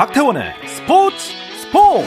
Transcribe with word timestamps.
박태원의 0.00 0.54
스포츠 0.66 1.16
스포츠 1.58 2.06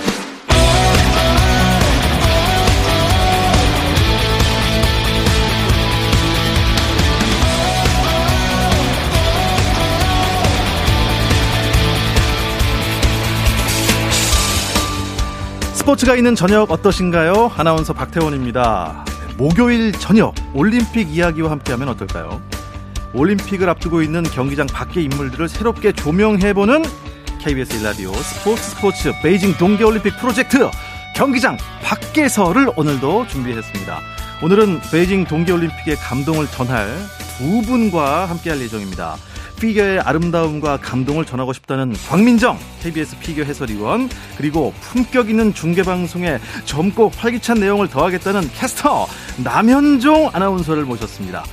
스포츠가 15.76 16.16
있는 16.16 16.34
저녁 16.34 16.72
어떠신가요? 16.72 17.52
아나운서 17.56 17.94
박태원입니다. 17.94 19.06
목요일 19.38 19.92
저녁 19.92 20.34
올림픽 20.56 21.16
이야기와 21.16 21.52
함께하면 21.52 21.90
어떨까요? 21.90 22.42
올림픽을 23.14 23.70
앞두고 23.70 24.02
있는 24.02 24.24
경기장 24.24 24.66
밖의 24.66 25.04
인물들을 25.04 25.48
새롭게 25.48 25.92
조명해보는 25.92 26.82
KBS 27.44 27.76
일라디오 27.76 28.14
스포츠 28.14 28.64
스포츠 28.64 29.12
베이징 29.22 29.58
동계올림픽 29.58 30.16
프로젝트 30.18 30.70
경기장 31.14 31.58
밖에서를 31.84 32.72
오늘도 32.78 33.28
준비했습니다. 33.28 34.00
오늘은 34.42 34.80
베이징 34.90 35.26
동계올림픽의 35.26 35.98
감동을 35.98 36.48
전할 36.48 36.88
두 37.38 37.62
분과 37.64 38.28
함께할 38.28 38.62
예정입니다. 38.62 39.18
피겨의 39.60 40.00
아름다움과 40.00 40.78
감동을 40.78 41.26
전하고 41.26 41.52
싶다는 41.52 41.94
광민정 42.08 42.58
KBS 42.82 43.20
피겨 43.20 43.44
해설위원 43.44 44.10
그리고 44.38 44.74
품격 44.80 45.30
있는 45.30 45.54
중계 45.54 45.84
방송에 45.84 46.40
젊고 46.64 47.12
활기찬 47.18 47.60
내용을 47.60 47.90
더하겠다는 47.90 48.52
캐스터 48.54 49.06
남현종 49.44 50.30
아나운서를 50.32 50.86
모셨습니다. 50.86 51.44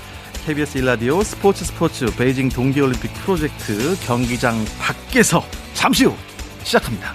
KBS 0.47 0.79
일라디오 0.79 1.23
스포츠 1.25 1.65
스포츠 1.65 2.07
베이징 2.17 2.49
동계올림픽 2.49 3.13
프로젝트 3.15 3.99
경기장 4.07 4.65
밖에서 4.79 5.45
잠시 5.81 6.05
후 6.05 6.15
시작합니다. 6.63 7.15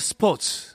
스포츠 0.00 0.70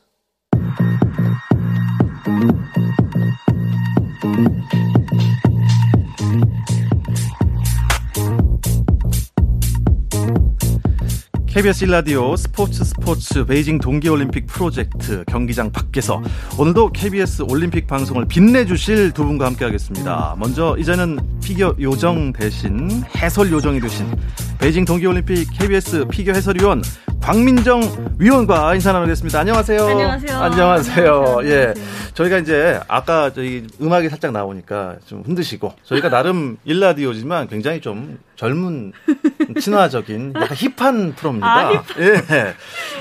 KBS 11.47 11.85
일라디오 11.85 12.35
스포츠 12.35 12.83
스포츠 12.83 13.45
베이징 13.45 13.79
동계올림픽 13.79 14.45
프로젝트 14.45 15.23
경기장 15.25 15.71
밖에서 15.71 16.21
오늘도 16.59 16.91
KBS 16.91 17.43
올림픽 17.49 17.87
방송을 17.87 18.25
빛내주실 18.27 19.13
두 19.13 19.25
분과 19.25 19.45
함께하겠습니다. 19.45 20.35
먼저 20.37 20.75
이제는 20.77 21.17
피겨 21.41 21.73
요정 21.79 22.33
대신 22.33 23.03
해설 23.17 23.51
요정이 23.51 23.79
되신 23.79 24.05
베이징 24.59 24.85
동계올림픽 24.85 25.47
KBS 25.57 26.05
피겨 26.11 26.33
해설위원 26.33 26.83
곽민정 27.25 27.81
위원과 28.19 28.75
인사 28.75 28.91
나누겠습니다. 28.94 29.40
안녕하세요. 29.40 29.84
안녕하세요. 29.84 30.38
안녕하세요. 30.38 31.40
예. 31.46 31.74
저희가 32.13 32.38
이제 32.38 32.80
아까 32.88 33.34
저희 33.34 33.66
음악이 33.81 34.09
살짝 34.09 34.31
나오니까 34.31 34.97
좀 35.08 35.24
흔드시고 35.25 35.74
저희가 35.81 36.09
나름 36.09 36.58
1라디오지만 36.66 37.47
굉장히 37.47 37.81
좀 37.81 38.19
젊은 38.36 38.94
친화적인 39.59 40.34
약간 40.36 40.56
hip한 40.56 41.16
프로입니다. 41.16 41.47
아, 41.47 41.72
힙. 41.72 42.00
예. 42.00 42.53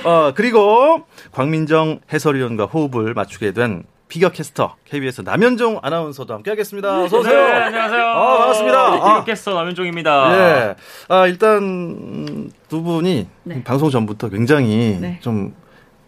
어, 0.09 0.33
그리고 0.35 1.05
곽민정 1.33 2.01
해설위원과 2.11 2.65
호흡을 2.65 3.13
맞추게 3.13 3.53
된 3.53 3.85
피겨 4.09 4.29
캐스터 4.29 4.77
KBS 4.85 5.23
남현종 5.23 5.81
아나운서도 5.83 6.35
함께 6.35 6.51
하겠습니다. 6.51 7.03
어서 7.03 7.19
오세요. 7.19 7.47
네, 7.47 7.53
안녕하세요. 7.53 8.03
아, 8.03 8.39
반갑습니다. 8.39 8.93
피겨 8.93 9.07
아. 9.07 9.25
캐스터 9.25 9.55
남현종입니다. 9.55 10.37
예. 10.37 10.75
아, 11.09 11.27
일단 11.27 11.59
음, 11.63 12.51
두 12.69 12.83
분이 12.83 13.27
네. 13.45 13.65
방송 13.65 13.91
전부터 13.91 14.29
굉장히 14.29 14.99
네. 15.01 15.19
좀 15.21 15.55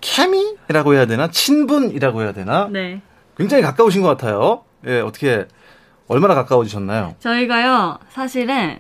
케미라고 0.01 0.95
해야 0.95 1.07
되나? 1.07 1.31
친분이라고 1.31 2.23
해야 2.23 2.33
되나? 2.33 2.69
네. 2.71 3.01
굉장히 3.37 3.63
가까우신 3.63 4.03
것 4.03 4.09
같아요. 4.09 4.63
예, 4.87 5.01
어떻게 5.01 5.47
얼마나 6.07 6.35
가까워지셨나요? 6.35 7.17
저희가요, 7.19 7.99
사실은 8.11 8.79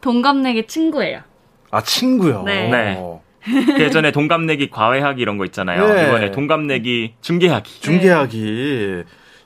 동갑내기 0.00 0.66
친구예요. 0.66 1.20
아, 1.70 1.82
친구요. 1.82 2.44
네. 2.44 2.68
네. 2.70 3.20
그 3.44 3.76
예전에 3.82 4.10
동갑내기 4.12 4.70
과외하기 4.70 5.20
이런 5.20 5.36
거 5.38 5.44
있잖아요. 5.44 5.86
네. 5.92 6.06
이번에 6.08 6.30
동갑내기 6.30 7.14
중계하기. 7.20 7.80
중계하기. 7.80 9.02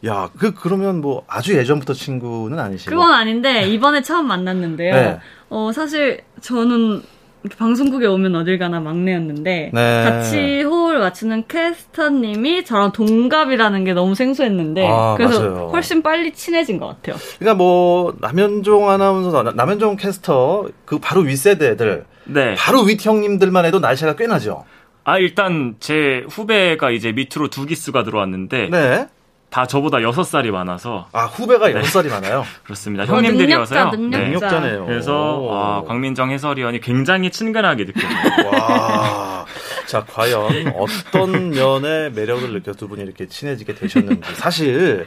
야, 0.07 0.31
그 0.39 0.55
그러면 0.55 1.01
뭐 1.01 1.25
아주 1.27 1.57
예전부터 1.57 1.93
친구는 1.93 2.59
아니시고. 2.61 2.91
그건 2.93 3.13
아닌데, 3.13 3.67
이번에 3.67 4.01
처음 4.03 4.29
만났는데요. 4.29 4.95
네. 4.95 5.19
어, 5.51 5.73
사실 5.75 6.21
저는 6.41 7.03
이렇게 7.43 7.57
방송국에 7.57 8.07
오면 8.07 8.37
어딜 8.37 8.59
가나 8.59 8.79
막내였는데, 8.79 9.71
네. 9.75 10.05
같이 10.05 10.63
호흡을 10.63 10.99
맞추는 11.01 11.45
캐스터님이 11.49 12.65
저랑 12.65 12.93
동갑이라는 12.93 13.85
게 13.85 13.93
너무 13.93 14.15
생소했는데, 14.15 14.87
아, 14.89 15.15
그래서 15.17 15.41
맞아요. 15.51 15.69
훨씬 15.73 16.03
빨리 16.03 16.33
친해진 16.33 16.79
것 16.79 16.87
같아요. 16.87 17.17
그러니까 17.41 17.55
뭐 17.57 18.15
남현종 18.21 18.89
아나운서, 18.91 19.43
나- 19.43 19.53
남현종 19.53 19.97
캐스터 19.97 20.69
그 20.85 20.99
바로 21.01 21.23
윗 21.23 21.37
세대들, 21.37 22.05
네. 22.29 22.55
바로 22.57 22.83
윗 22.83 23.05
형님들만 23.05 23.65
해도 23.65 23.81
날씨가 23.81 24.17
꽤 24.17 24.27
나죠. 24.27 24.65
아, 25.05 25.19
일단 25.19 25.77
제 25.81 26.25
후배가 26.29 26.91
이제 26.91 27.13
밑으로 27.13 27.49
두 27.49 27.67
기수가 27.67 28.03
들어왔는데 28.05 28.69
네. 28.71 29.09
다 29.51 29.67
저보다 29.67 30.03
여섯 30.03 30.25
살이 30.25 30.51
많아서 30.51 31.09
아, 31.13 31.25
후배가 31.25 31.73
여섯 31.73 31.89
살이 32.03 32.11
많아요. 32.11 32.45
그렇습니다. 32.65 33.05
어, 33.05 33.07
형님들이어서요. 33.07 33.85
능력자, 33.91 33.97
능력자. 33.97 34.19
네. 34.19 34.25
능력자네요. 34.25 34.87
그래서 34.87 35.39
오. 35.39 35.55
아, 35.55 35.83
광민정 35.87 36.31
해설위원이 36.31 36.81
굉장히 36.81 37.31
친근하게 37.31 37.87
느껴져요. 37.87 38.51
와. 38.53 39.47
자, 39.89 40.05
과연 40.05 40.75
어떤 40.77 41.49
면의 41.49 42.13
매력을 42.13 42.53
느껴 42.53 42.75
두 42.75 42.89
분이 42.89 43.03
이렇게 43.03 43.27
친해지게 43.27 43.75
되셨는지. 43.75 44.35
사실, 44.35 45.07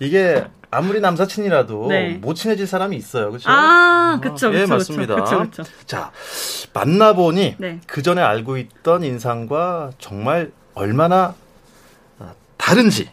이게 0.00 0.42
아무리 0.70 1.00
남사친이라도 1.00 1.88
네. 1.88 2.14
못 2.14 2.32
친해질 2.32 2.66
사람이 2.66 2.96
있어요. 2.96 3.28
그렇죠? 3.28 3.50
아, 3.50 4.18
그쵸, 4.22 4.32
그쵸. 4.32 4.54
예, 4.54 4.60
그쵸, 4.62 4.74
맞습니다. 4.74 5.16
그쵸, 5.16 5.38
그쵸. 5.42 5.64
자, 5.84 6.12
만나 6.72 7.12
보니 7.12 7.56
네. 7.58 7.80
그 7.86 8.00
전에 8.00 8.22
알고 8.22 8.56
있던 8.56 9.04
인상과 9.04 9.90
정말 9.98 10.50
얼마나 10.72 11.34
아, 12.18 12.32
다른지. 12.56 13.10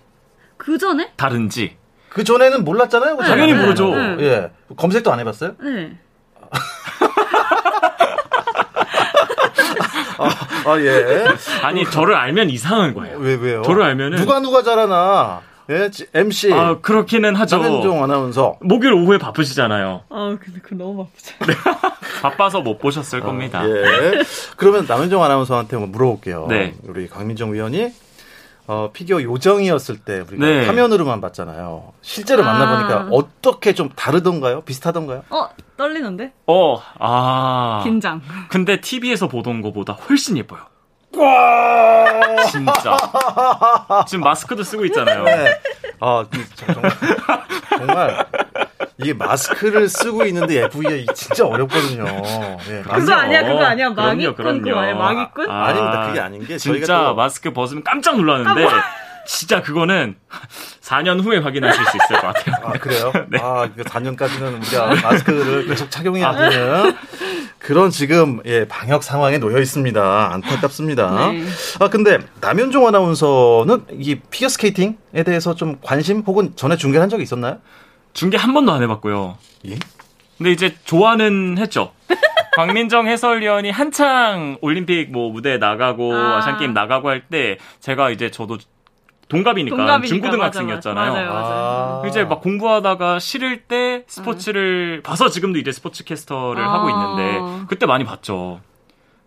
그 0.55 0.77
전에? 0.77 1.11
다른지. 1.17 1.75
그 2.07 2.23
전에는 2.23 2.63
몰랐잖아요. 2.63 3.17
당연히 3.17 3.53
네, 3.53 3.59
모르죠. 3.61 3.93
네. 3.93 4.15
예. 4.21 4.51
검색도 4.77 5.11
안 5.11 5.19
해봤어요? 5.19 5.55
네. 5.61 5.97
아, 10.25 10.79
예. 10.79 11.25
아니, 11.63 11.85
저를 11.85 12.15
알면 12.15 12.49
이상한 12.49 12.93
거예요. 12.93 13.17
왜, 13.19 13.35
왜요? 13.35 13.61
저를 13.63 13.83
알면은 13.83 14.17
누가 14.17 14.39
누가 14.39 14.61
잘하나. 14.63 15.41
예, 15.69 15.91
지- 15.91 16.07
MC. 16.15 16.51
아, 16.51 16.77
그렇기는 16.81 17.35
하죠. 17.35 17.57
남현종 17.57 18.03
아나운서. 18.03 18.57
목요일 18.61 18.93
오후에 18.95 19.19
바쁘시잖아요. 19.19 20.01
아, 20.09 20.37
근데 20.43 20.59
그거 20.61 20.75
너무 20.75 21.05
바쁘죠. 21.05 21.35
바빠서 22.23 22.61
못 22.61 22.79
보셨을 22.79 23.19
겁니다. 23.19 23.63
예. 23.69 24.21
그러면 24.57 24.85
남현종 24.87 25.23
아나운서한테 25.23 25.77
물어볼게요. 25.77 26.47
네. 26.49 26.73
우리 26.87 27.07
강민정 27.07 27.53
위원이 27.53 27.93
어, 28.71 28.91
피겨 28.93 29.19
요정이었을 29.23 29.97
때 29.97 30.19
우리가 30.19 30.45
네. 30.45 30.65
화면으로만 30.67 31.21
봤잖아요. 31.21 31.91
실제로 32.01 32.43
아. 32.43 32.53
만나보니까 32.53 33.07
어떻게 33.11 33.73
좀 33.73 33.89
다르던가요? 33.95 34.61
비슷하던가요? 34.61 35.23
어, 35.31 35.49
떨리는데? 35.75 36.33
어, 36.45 36.79
아. 36.99 37.81
긴장. 37.83 38.21
근데 38.49 38.79
TV에서 38.79 39.27
보던 39.27 39.63
것보다 39.63 39.93
훨씬 39.93 40.37
예뻐요. 40.37 40.61
진짜. 42.51 42.95
지금 44.07 44.23
마스크도 44.23 44.61
쓰고 44.61 44.85
있잖아요. 44.85 45.23
네. 45.23 45.59
아, 45.99 46.23
그, 46.31 46.45
저- 46.53 46.71
정말, 46.71 46.91
정말 47.75 48.25
이게 48.97 49.13
마스크를 49.13 49.89
쓰고 49.89 50.25
있는데 50.25 50.67
이- 50.73 51.05
진짜 51.13 51.45
어렵거든요. 51.45 52.05
예, 52.69 52.81
그거 52.81 53.13
아니야, 53.13 53.43
그거 53.45 53.63
아니야. 53.63 53.93
그럼요, 53.93 53.95
마기꾼 53.95 54.35
그거 54.35 54.43
그럼요. 54.63 54.79
아니야, 54.79 54.95
마기꾼? 54.95 55.49
아 55.49 55.73
닙니다. 55.73 56.07
그게 56.07 56.19
아닌 56.19 56.45
게 56.45 56.57
진짜 56.57 56.85
저희가 56.85 57.07
또- 57.09 57.15
마스크 57.15 57.51
벗으면 57.53 57.83
깜짝 57.83 58.17
놀랐는데 58.17 58.67
진짜 59.27 59.61
그거는 59.61 60.15
4년 60.81 61.23
후에 61.23 61.37
확인하실 61.37 61.85
수 61.85 61.97
있을 61.97 62.19
것 62.21 62.33
같아요. 62.33 62.55
아, 62.63 62.71
그래요? 62.73 63.11
아, 63.41 63.69
그 63.75 63.83
4년까지는 63.83 64.57
우리가 64.57 64.95
마스크를 65.03 65.67
계속 65.67 65.91
착용해야 65.91 66.35
되는 66.49 66.95
그런 67.59 67.91
지금, 67.91 68.39
예, 68.45 68.65
방역 68.67 69.03
상황에 69.03 69.37
놓여 69.37 69.59
있습니다. 69.59 70.33
안타깝습니다. 70.33 71.31
네. 71.31 71.43
아, 71.79 71.89
근데 71.89 72.17
남현종 72.41 72.87
아나운서는 72.87 73.83
이 73.99 74.15
피겨 74.31 74.47
스케이팅에 74.49 75.23
대해서 75.25 75.53
좀 75.53 75.75
관심 75.83 76.21
혹은 76.25 76.53
전에 76.55 76.75
중계한 76.77 77.09
적이 77.09 77.23
있었나요? 77.23 77.59
중계 78.19 78.35
한 78.37 78.53
번도 78.53 78.73
안 78.73 78.83
해봤고요. 78.83 79.37
예? 79.69 79.75
근데 80.37 80.51
이제 80.51 80.75
좋아는 80.83 81.57
했죠. 81.57 81.93
박민정 82.57 83.07
해설위원이 83.07 83.71
한창 83.71 84.57
올림픽 84.59 85.09
뭐 85.09 85.31
무대에 85.31 85.57
나가고 85.57 86.13
아. 86.13 86.37
아. 86.37 86.41
시안 86.41 86.57
게임 86.57 86.73
나가고 86.73 87.07
할 87.07 87.23
때 87.31 87.57
제가 87.79 88.09
이제 88.09 88.29
저도 88.29 88.57
동갑이니까, 89.29 89.77
동갑이니까, 89.77 90.07
중고등학생이었잖아요. 90.07 91.13
맞아, 91.13 91.25
맞아. 91.25 91.49
맞아요. 91.49 92.03
이제 92.07 92.23
막 92.25 92.41
공부하다가 92.41 93.19
싫을 93.19 93.61
때 93.63 94.03
스포츠를 94.07 95.01
봐서 95.03 95.29
지금도 95.29 95.59
이제 95.59 95.71
스포츠 95.71 96.03
캐스터를 96.03 96.61
아. 96.61 96.73
하고 96.73 96.89
있는데 96.89 97.65
그때 97.69 97.85
많이 97.85 98.03
봤죠. 98.03 98.59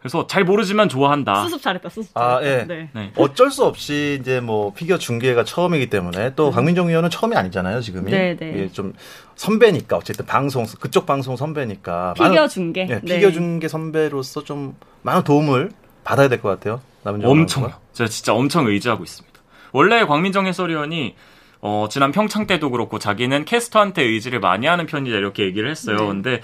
그래서 0.02 0.26
잘 0.26 0.42
모르지만 0.44 0.88
좋아한다. 0.88 1.44
수습 1.44 1.62
잘했다, 1.62 1.88
수습 1.88 2.10
아, 2.18 2.40
잘했다. 2.40 2.44
예. 2.50 2.66
네. 2.66 2.88
네. 2.92 3.12
어쩔 3.16 3.52
수 3.52 3.64
없이 3.64 4.18
이제 4.20 4.40
뭐 4.40 4.72
피겨 4.74 4.98
중계가 4.98 5.44
처음이기 5.44 5.86
때문에 5.90 6.34
또 6.34 6.50
박민정 6.50 6.88
위원은 6.88 7.08
처음이 7.08 7.36
아니잖아요, 7.36 7.80
지금이. 7.80 8.10
네, 8.10 8.36
네. 8.36 8.52
예, 8.64 8.68
좀 8.68 8.92
선배니까 9.36 9.96
어쨌든 9.96 10.26
방송 10.26 10.66
그쪽 10.80 11.06
방송 11.06 11.36
선배니까 11.36 12.14
피겨 12.14 12.28
많은- 12.30 12.50
중계. 12.50 12.82
예, 12.90 13.00
네. 13.00 13.14
피겨 13.16 13.30
중계 13.30 13.68
선배로서 13.68 14.42
좀 14.42 14.74
많은 15.02 15.22
도움을 15.22 15.70
받아야 16.02 16.28
될 16.28 16.40
것 16.40 16.48
같아요. 16.48 16.80
엄청. 17.04 17.70
제가 17.92 18.08
진짜 18.08 18.34
엄청 18.34 18.66
의지하고 18.66 19.04
있습니다. 19.04 19.40
원래 19.72 20.04
광민정 20.04 20.46
해설위원이 20.46 21.14
어, 21.60 21.86
지난 21.88 22.10
평창 22.10 22.48
때도 22.48 22.70
그렇고 22.72 22.98
자기는 22.98 23.44
캐스터한테 23.44 24.02
의지를 24.02 24.40
많이 24.40 24.66
하는 24.66 24.86
편이다 24.86 25.16
이렇게 25.16 25.44
얘기를 25.44 25.70
했어요. 25.70 25.96
네. 25.96 26.06
근데 26.08 26.40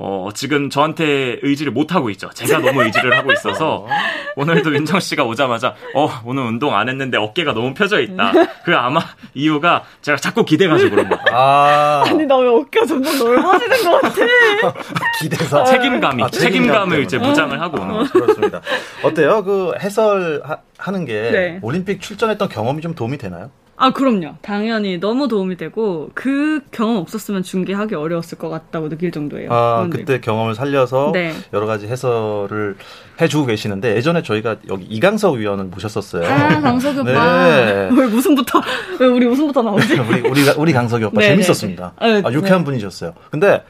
어, 0.00 0.28
지금 0.32 0.70
저한테 0.70 1.40
의지를 1.42 1.72
못 1.72 1.92
하고 1.92 2.08
있죠. 2.10 2.30
제가 2.32 2.60
너무 2.60 2.84
의지를 2.84 3.16
하고 3.18 3.32
있어서 3.32 3.84
오늘도 4.36 4.72
윤정 4.74 5.00
씨가 5.00 5.24
오자마자 5.24 5.74
어 5.92 6.08
오늘 6.24 6.44
운동 6.44 6.76
안 6.76 6.88
했는데 6.88 7.18
어깨가 7.18 7.52
너무 7.52 7.74
펴져 7.74 8.00
있다. 8.00 8.32
그 8.64 8.76
아마 8.76 9.00
이유가 9.34 9.82
제가 10.00 10.16
자꾸 10.18 10.44
기대가지고 10.44 10.90
그런 10.94 11.08
거. 11.08 11.18
아, 11.32 12.04
아니, 12.06 12.24
나 12.26 12.36
왜 12.38 12.46
어깨가 12.48 12.86
점점 12.86 13.18
넓어지는 13.18 13.82
것 13.90 14.00
같아? 14.02 14.14
기대서 15.20 15.64
책임감이 15.64 16.22
아, 16.22 16.28
책임감 16.30 16.52
책임감을 16.52 17.02
이제. 17.02 17.18
무장을 17.18 17.60
하고 17.60 17.80
오는 17.82 17.94
거죠. 17.98 18.12
그렇습니다. 18.12 18.60
어때요? 19.02 19.42
그 19.42 19.72
해설 19.80 20.40
하, 20.44 20.58
하는 20.78 21.04
게 21.06 21.30
네. 21.32 21.58
올림픽 21.60 22.00
출전했던 22.00 22.48
경험이 22.48 22.82
좀 22.82 22.94
도움이 22.94 23.18
되나요? 23.18 23.50
아, 23.80 23.92
그럼요. 23.92 24.34
당연히 24.42 24.98
너무 24.98 25.28
도움이 25.28 25.56
되고, 25.56 26.10
그 26.12 26.60
경험 26.72 26.96
없었으면 26.96 27.44
중계하기 27.44 27.94
어려웠을 27.94 28.36
것 28.36 28.48
같다고 28.48 28.88
느낄 28.88 29.12
정도예요. 29.12 29.52
아. 29.52 29.88
그때 29.88 30.20
경험을 30.20 30.56
살려서 30.56 31.12
네. 31.14 31.32
여러 31.52 31.66
가지 31.66 31.86
해설을 31.86 32.76
해주고 33.20 33.46
계시는데 33.46 33.94
예전에 33.94 34.22
저희가 34.22 34.56
여기 34.68 34.84
이강석 34.86 35.36
위원을 35.36 35.66
모셨었어요. 35.66 36.26
아, 36.26 36.60
강석이 36.60 36.98
오빠. 37.00 37.12
네. 37.12 37.88
왜 37.96 38.04
웃음부터, 38.04 38.60
왜 38.98 39.06
우리 39.06 39.26
웃음부터 39.26 39.62
나오지? 39.62 39.94
우리 40.00 40.20
우리 40.22 40.50
우리 40.56 40.72
강석이 40.72 41.04
오빠 41.04 41.20
네, 41.20 41.28
재밌었습니다. 41.28 41.92
네, 42.02 42.20
네. 42.20 42.22
아, 42.24 42.32
유쾌한 42.32 42.60
네. 42.60 42.64
분이셨어요. 42.64 43.14
근데 43.30 43.62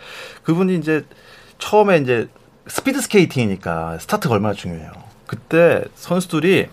그분이 0.43 0.76
이제 0.76 1.04
처음에 1.58 1.99
이제 1.99 2.28
스피드 2.66 3.00
스케이팅이니까 3.02 3.99
스타트가 3.99 4.34
얼마나 4.34 4.54
중요해요. 4.54 4.90
그때 5.26 5.84
선수들이 5.94 6.69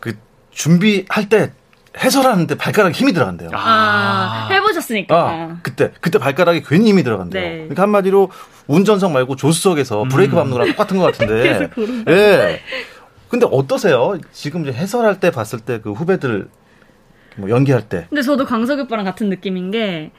그 0.00 0.14
준비할 0.50 1.28
때 1.28 1.52
해설하는데 1.98 2.56
발가락에 2.56 2.92
힘이 2.92 3.12
들어간대요. 3.12 3.50
아, 3.52 4.48
해보셨으니까. 4.50 5.14
아, 5.16 5.56
그때 5.62 5.92
그때 6.00 6.18
발가락에 6.18 6.62
괜히 6.66 6.88
힘이 6.90 7.02
들어간대요. 7.02 7.42
네. 7.42 7.56
그러니까 7.58 7.82
한마디로 7.82 8.30
운전석 8.66 9.12
말고 9.12 9.36
조수석에서 9.36 10.04
브레이크 10.04 10.34
밟는 10.34 10.52
거랑 10.52 10.68
똑같은 10.68 10.96
것 10.98 11.04
같은데. 11.04 11.68
예. 12.08 12.60
근데 13.28 13.46
어떠세요? 13.50 14.18
지금 14.30 14.62
이제 14.62 14.72
해설할 14.72 15.20
때 15.20 15.30
봤을 15.30 15.60
때 15.60 15.78
그 15.80 15.92
후배들 15.92 16.48
뭐 17.36 17.48
연기할 17.50 17.88
때. 17.88 18.06
근데 18.08 18.22
저도 18.22 18.44
강석이 18.44 18.82
오빠랑 18.82 19.04
같은 19.06 19.28
느낌인 19.30 19.70
게, 19.70 20.10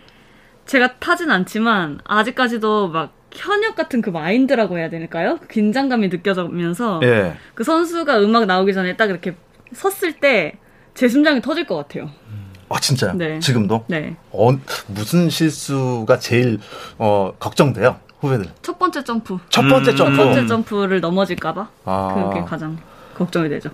제가 0.66 0.96
타진 0.98 1.30
않지만, 1.30 2.00
아직까지도 2.06 2.88
막, 2.88 3.14
현역 3.32 3.76
같은 3.76 4.02
그 4.02 4.10
마인드라고 4.10 4.78
해야 4.80 4.90
될까요? 4.90 5.38
그 5.42 5.48
긴장감이 5.48 6.08
느껴지면서, 6.08 7.02
예. 7.04 7.34
그 7.54 7.64
선수가 7.64 8.20
음악 8.22 8.46
나오기 8.48 8.74
전에 8.74 8.96
딱 8.96 9.10
이렇게 9.12 9.36
섰을 9.74 10.14
때, 10.14 10.58
제 10.94 11.08
심장이 11.08 11.42
터질 11.42 11.66
것 11.66 11.76
같아요. 11.76 12.10
아 12.70 12.80
진짜요? 12.80 13.14
네. 13.14 13.40
지금도? 13.40 13.86
네. 13.88 14.16
어, 14.32 14.50
무슨 14.88 15.30
실수가 15.30 16.18
제일 16.20 16.60
어, 16.98 17.34
걱정돼요? 17.40 17.98
후배들. 18.20 18.48
첫 18.62 18.80
번째 18.80 19.04
점프. 19.04 19.38
첫 19.50 19.62
번째 19.64 19.92
음. 19.92 19.96
점프. 19.96 20.16
첫 20.16 20.24
번째 20.24 20.48
점프를 20.48 21.02
넘어질까봐. 21.02 21.70
아. 21.86 22.30
그게 22.30 22.46
가장 22.46 22.78
걱정이 23.16 23.50
되죠. 23.50 23.70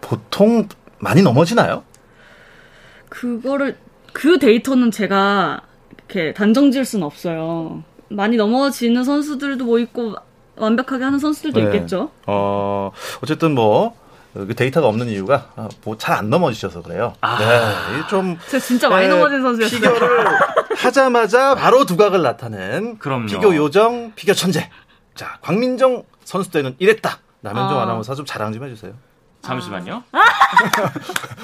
보통 0.00 0.68
많이 0.98 1.22
넘어지나요? 1.22 1.82
그거를 3.08 3.76
그 4.12 4.38
데이터는 4.38 4.90
제가 4.90 5.62
이렇게 5.96 6.32
단정 6.34 6.70
지을 6.70 6.84
수는 6.84 7.04
없어요. 7.04 7.82
많이 8.08 8.36
넘어지는 8.36 9.04
선수들도 9.04 9.64
뭐 9.64 9.78
있고 9.80 10.14
완벽하게 10.56 11.04
하는 11.04 11.18
선수들도 11.18 11.60
네. 11.60 11.66
있겠죠. 11.66 12.10
어, 12.26 12.90
어쨌든 13.22 13.54
뭐, 13.54 13.94
그 14.46 14.54
데이터가 14.54 14.86
없는 14.88 15.08
이유가 15.08 15.48
뭐잘안 15.84 16.30
넘어지셔서 16.30 16.82
그래요. 16.82 17.14
아. 17.20 17.38
네. 17.38 18.06
좀 18.08 18.38
제가 18.48 18.62
진짜 18.62 18.88
많이 18.88 19.08
네, 19.08 19.14
넘어진 19.14 19.42
선수였어요. 19.42 19.80
피겨를 19.80 20.26
하자마자 20.76 21.54
바로 21.54 21.84
두각을 21.84 22.22
나타낸 22.22 22.98
그럼요. 22.98 23.26
피겨 23.26 23.54
요정, 23.56 24.12
피겨 24.14 24.34
천재. 24.34 24.70
자, 25.14 25.38
광민정 25.40 26.04
선수 26.24 26.50
때는 26.50 26.76
이랬다. 26.78 27.18
남현종 27.40 27.78
아. 27.78 27.82
아나운서 27.82 28.14
좀 28.14 28.24
자랑 28.26 28.52
좀 28.52 28.64
해주세요. 28.64 28.92
잠시만요. 29.40 30.02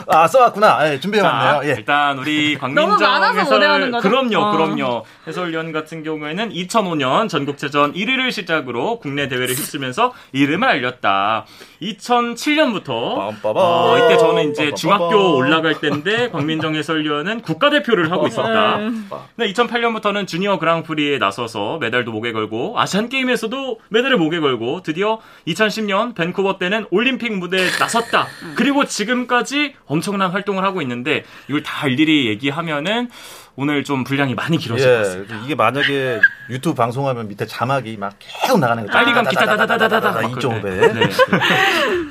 아, 0.09 0.27
써왔구나. 0.29 0.93
예, 0.93 1.01
준비해왔네요. 1.01 1.61
자, 1.63 1.69
예. 1.69 1.75
일단 1.79 2.19
우리 2.19 2.57
광민정 2.59 2.99
해설? 3.39 4.01
그럼요, 4.01 4.39
어. 4.39 4.51
그럼요. 4.53 5.05
해설위원 5.27 5.73
같은 5.73 6.03
경우에는 6.03 6.51
2005년 6.51 7.29
전국체전 7.29 7.95
1위를 7.95 8.31
시작으로 8.33 8.99
국내 8.99 9.29
대회를 9.29 9.55
휩쓰면서 9.55 10.13
이름을 10.33 10.69
알렸다. 10.69 11.47
2007년부터 11.81 13.41
빰빠밤. 13.41 13.57
어, 13.57 13.97
이때 13.99 14.19
저는 14.19 14.51
이제. 14.51 14.75
중학교 14.75 15.37
올라갈 15.37 15.81
때인데 15.81 16.31
광민정 16.31 16.75
해설위원은 16.75 17.41
국가대표를 17.43 18.11
하고 18.11 18.27
있었다. 18.27 18.79
네. 18.79 18.91
네, 19.37 19.53
2008년부터는 19.53 20.27
주니어 20.27 20.59
그랑프리에 20.59 21.19
나서서 21.19 21.79
메달도 21.79 22.11
목에 22.13 22.33
걸고 22.33 22.79
아시안 22.79 23.09
게임에서도 23.09 23.81
메달을 23.89 24.17
목에 24.19 24.41
걸고 24.41 24.83
드디어 24.83 25.21
2010년 25.47 26.15
밴쿠버 26.15 26.59
때는 26.59 26.87
올림픽 26.91 27.33
무대에 27.39 27.71
나섰다. 27.85 28.27
그리고 28.55 28.85
지금까지 28.85 29.75
엄청난 29.87 30.31
활동을 30.31 30.65
하고 30.65 30.83
있는데 30.83 31.25
이걸 31.49 31.63
다 31.63 31.87
일일이 31.87 32.29
얘기하면은 32.29 33.09
오늘 33.57 33.85
좀 33.85 34.03
분량이 34.03 34.35
많이 34.35 34.59
길어질 34.59 34.87
것 34.89 34.99
같습니다. 34.99 35.37
예, 35.37 35.45
이게 35.45 35.55
만약에 35.55 36.21
유튜브 36.51 36.75
방송하면 36.75 37.29
밑에 37.29 37.47
자막이 37.47 37.97
막 37.99 38.15
계속 38.19 38.59
나가는 38.59 38.85
거 38.85 38.93
빨리감 38.93 39.29
기타 39.29 39.47
다다다다다다 39.47 40.23
이쪽에 40.29 40.61
네. 40.61 41.09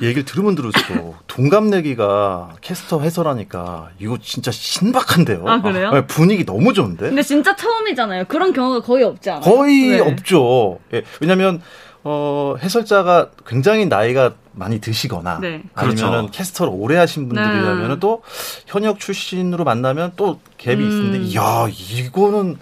얘기를 0.00 0.24
들으면 0.24 0.54
들을수록 0.54 1.16
동갑내기가 1.26 2.54
캐스터 2.62 3.00
해설하니까 3.00 3.90
이거 3.98 4.16
진짜 4.22 4.50
신박한데요. 4.50 5.44
아, 5.46 5.60
그래요? 5.60 5.90
네, 5.90 6.06
분위기 6.06 6.46
너무 6.46 6.72
좋은데. 6.72 7.08
근데 7.08 7.22
진짜 7.22 7.54
처음이잖아요. 7.54 8.24
그런 8.24 8.52
경우가 8.54 8.80
거의 8.80 9.04
없지 9.04 9.28
않아요? 9.30 9.42
거의 9.42 9.88
네. 9.88 10.00
없죠. 10.00 10.78
예, 10.94 11.02
왜냐하면 11.20 11.60
어, 12.04 12.54
해설자가 12.62 13.30
굉장히 13.46 13.86
나이가 13.86 14.34
많이 14.52 14.78
드시거나 14.80 15.38
네. 15.40 15.62
아니면은 15.74 16.10
그렇죠. 16.10 16.30
캐스터를 16.32 16.72
오래 16.74 16.96
하신 16.96 17.28
분들이라면 17.28 17.88
네. 17.88 17.96
또 17.98 18.22
현역 18.66 19.00
출신으로 19.00 19.64
만나면 19.64 20.12
또 20.16 20.38
갭이 20.58 20.78
음. 20.78 20.82
있는데 20.82 21.34
야 21.34 21.66
이거는 21.70 22.58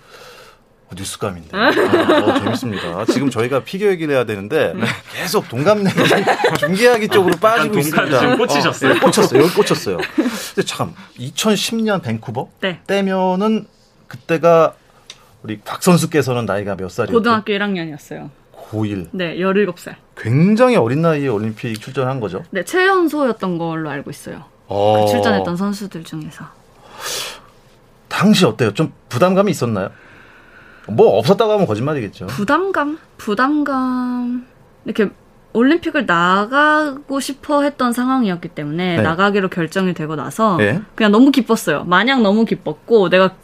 뉴스감인데 0.95 1.57
아, 1.57 1.69
어, 1.69 2.39
재밌습니다. 2.41 3.05
지금 3.07 3.31
저희가 3.31 3.65
피겨 3.65 3.87
얘기를 3.89 4.15
해야 4.15 4.25
되는데 4.25 4.75
계속 5.15 5.49
동갑내기 5.49 5.97
중계하기 6.61 7.09
쪽으로 7.09 7.35
빠지고 7.37 7.79
있습니다. 7.79 8.21
지금 8.21 8.37
꽂히셨어요. 8.37 8.93
어, 8.93 8.95
예, 8.95 8.99
꽂혔어요. 9.01 9.43
여기 9.43 9.55
꽂혔어요. 9.55 9.97
근데 10.55 10.63
참 10.67 10.95
2010년 11.19 12.03
밴쿠버 12.03 12.49
네. 12.61 12.81
때면은 12.87 13.67
그때가 14.07 14.75
우리 15.43 15.59
박 15.61 15.83
선수께서는 15.83 16.45
나이가 16.47 16.77
몇 16.77 16.91
살이었죠? 16.91 17.15
고등학교 17.19 17.53
1학년이었어요. 17.55 18.29
고1. 18.73 19.09
네, 19.13 19.37
17살. 19.37 19.95
굉장히 20.17 20.77
어린 20.77 21.03
나이에 21.03 21.29
올림픽 21.29 21.79
출전한 21.81 22.21
거죠. 22.21 22.43
네, 22.51 22.65
최연소였던 22.65 23.59
걸로 23.59 23.91
알고 23.91 24.11
있어요. 24.11 24.45
어, 24.67 25.05
그 25.05 25.11
출전했던 25.11 25.57
선수들 25.57 26.05
중에서. 26.05 26.45
당시 28.09 28.45
어때요? 28.47 28.73
좀 28.73 28.93
부담감이 29.09 29.51
있었나요? 29.51 29.91
뭐 30.89 31.19
없었다고 31.19 31.53
하면 31.53 31.67
거짓말이겠죠. 31.67 32.27
부담감? 32.27 32.99
부담감. 33.19 34.47
이렇게 34.85 35.11
올림픽을 35.53 36.07
나가고 36.07 37.21
싶어 37.21 37.63
했던 37.63 37.93
상황이었기 37.93 38.49
때문에 38.49 38.97
네. 38.97 39.03
나가기로 39.03 39.49
결정이 39.49 39.93
되고 39.95 40.17
나서 40.17 40.57
네. 40.57 40.81
그냥 40.95 41.13
너무 41.13 41.31
기뻤어요. 41.31 41.85
마냥 41.85 42.23
너무 42.23 42.45
기뻤고 42.45 43.11
내가 43.11 43.35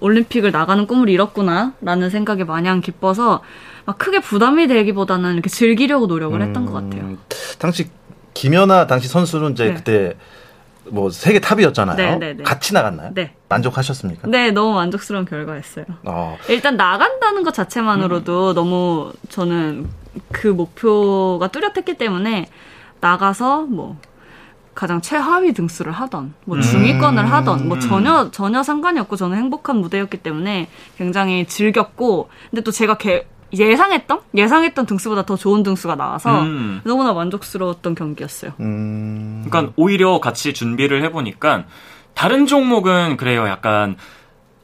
올림픽을 0.00 0.50
나가는 0.50 0.86
꿈을 0.86 1.08
이뤘구나라는 1.08 2.10
생각에 2.10 2.44
마냥 2.44 2.80
기뻐서 2.80 3.42
막 3.88 3.96
크게 3.96 4.20
부담이 4.20 4.66
되기보다는 4.66 5.32
이렇게 5.32 5.48
즐기려고 5.48 6.06
노력을 6.08 6.38
했던 6.42 6.66
것 6.66 6.74
같아요. 6.74 7.04
음, 7.04 7.18
당시 7.58 7.88
김연아 8.34 8.86
당시 8.86 9.08
선수는 9.08 9.52
이제 9.52 9.68
네. 9.68 9.72
그때 9.74 10.14
뭐 10.90 11.08
세계 11.08 11.40
탑이었잖아요. 11.40 11.96
네, 11.96 12.16
네, 12.16 12.34
네. 12.34 12.42
같이 12.42 12.74
나갔나요? 12.74 13.12
네. 13.14 13.32
만족하셨습니까? 13.48 14.28
네, 14.28 14.50
너무 14.50 14.74
만족스러운 14.74 15.24
결과였어요. 15.24 15.86
어, 16.04 16.36
일단 16.50 16.76
나간다는 16.76 17.42
것 17.44 17.54
자체만으로도 17.54 18.52
너무 18.52 19.10
저는 19.30 19.88
그 20.32 20.48
목표가 20.48 21.48
뚜렷했기 21.48 21.96
때문에 21.96 22.44
나가서 23.00 23.62
뭐 23.62 23.96
가장 24.74 25.00
최하위 25.00 25.54
등수를 25.54 25.92
하던 25.92 26.34
뭐 26.44 26.58
음. 26.58 26.60
중위권을 26.60 27.24
하던 27.32 27.66
뭐 27.68 27.78
음. 27.78 27.80
전혀 27.80 28.30
전혀 28.32 28.62
상관이 28.62 29.00
없고 29.00 29.16
저는 29.16 29.38
행복한 29.38 29.78
무대였기 29.78 30.18
때문에 30.18 30.68
굉장히 30.98 31.46
즐겼고 31.46 32.28
근데 32.50 32.60
또 32.60 32.70
제가 32.70 32.98
개- 32.98 33.26
예상했던 33.52 34.20
예상했던 34.34 34.86
등수보다 34.86 35.24
더 35.24 35.36
좋은 35.36 35.62
등수가 35.62 35.94
나와서 35.94 36.42
음. 36.42 36.80
너무나 36.84 37.12
만족스러웠던 37.12 37.94
경기였어요. 37.94 38.52
음, 38.60 39.44
그러니까 39.48 39.72
오히려 39.76 40.20
같이 40.20 40.52
준비를 40.52 41.02
해보니까 41.04 41.64
다른 42.14 42.46
종목은 42.46 43.16
그래요. 43.16 43.46
약간 43.48 43.96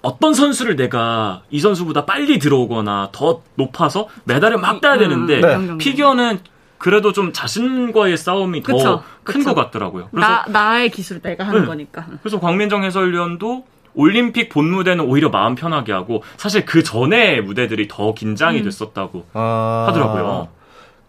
어떤 0.03 0.35
선수를 0.35 0.77
내가 0.77 1.43
이 1.51 1.61
선수보다 1.61 2.05
빨리 2.05 2.39
들어오거나 2.39 3.09
더 3.13 3.43
높아서 3.55 4.09
메달을 4.25 4.59
막 4.59 4.81
따야 4.83 4.95
음, 4.95 4.99
되는데 4.99 5.35
네. 5.37 5.41
그런 5.41 5.67
경기. 5.67 5.85
피겨는 5.85 6.41
그래도 6.77 7.13
좀 7.13 7.33
자신과의 7.33 8.19
싸움이 8.19 8.63
더 8.63 9.03
큰. 9.23 9.43
것 9.43 9.55
같더라고요. 9.55 10.09
그래서 10.11 10.29
나 10.29 10.45
나의 10.49 10.91
기술 10.91 11.21
내가 11.23 11.45
하는 11.45 11.63
네. 11.63 11.67
거니까. 11.67 12.07
그래서 12.23 12.39
광민정 12.39 12.85
해설위원도 12.85 13.65
올림픽 13.95 14.49
본 14.49 14.71
무대는 14.71 15.05
오히려 15.05 15.29
마음 15.31 15.55
편하게 15.55 15.93
하고 15.93 16.23
사실 16.37 16.65
그 16.65 16.83
전에 16.83 17.41
무대들이 17.41 17.89
더 17.89 18.13
긴장이 18.15 18.59
음. 18.59 18.65
됐었다고 18.65 19.25
아, 19.35 19.87
하더라고요. 19.89 20.49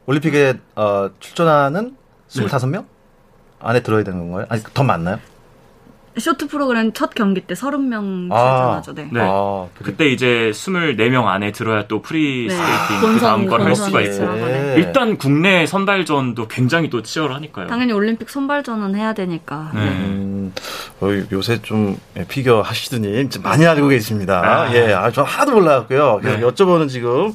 올림픽에 0.05 0.53
어, 0.75 1.09
출전하는 1.19 1.95
네. 2.35 2.45
25명 2.45 2.85
안에 3.59 3.81
들어야 3.81 4.03
되는 4.03 4.19
건가요? 4.19 4.45
아니 4.49 4.61
더 4.73 4.83
많나요? 4.83 5.19
쇼트 6.17 6.47
프로그램 6.47 6.93
첫 6.93 7.13
경기 7.13 7.41
때 7.41 7.55
30명 7.55 8.31
아. 8.31 8.79
출전하죠. 8.79 8.93
네. 8.93 9.09
네. 9.11 9.19
아, 9.21 9.67
그래. 9.77 9.91
그때 9.91 10.05
이제 10.07 10.49
24명 10.53 11.25
안에 11.25 11.51
들어야 11.51 11.87
또 11.87 12.01
프리 12.01 12.47
네. 12.47 12.53
스케이팅 12.55 13.13
그 13.15 13.19
다음 13.19 13.47
걸 13.47 13.61
할 13.63 13.75
수가 13.75 13.99
있어요. 14.01 14.33
있고 14.35 14.45
네. 14.45 14.75
일단 14.77 15.17
국내 15.17 15.65
선발전도 15.65 16.47
굉장히 16.47 16.89
또 16.89 17.01
치열하니까요. 17.01 17.67
당연히 17.67 17.91
올림픽 17.91 18.29
선발전은 18.29 18.95
해야 18.95 19.13
되니까. 19.13 19.71
네. 19.73 19.81
음, 19.81 20.34
어, 21.01 21.07
요새 21.31 21.61
좀 21.61 21.97
예, 22.17 22.25
피겨 22.27 22.61
하시더니 22.61 23.29
좀 23.29 23.43
많이 23.43 23.65
알고 23.65 23.87
계십니다. 23.89 24.41
아. 24.43 24.73
예, 24.73 24.93
아, 24.93 25.11
저 25.11 25.23
하나도 25.23 25.53
몰라갖고요. 25.53 26.19
네. 26.23 26.39
여쭤보는 26.41 26.89
지금 26.89 27.33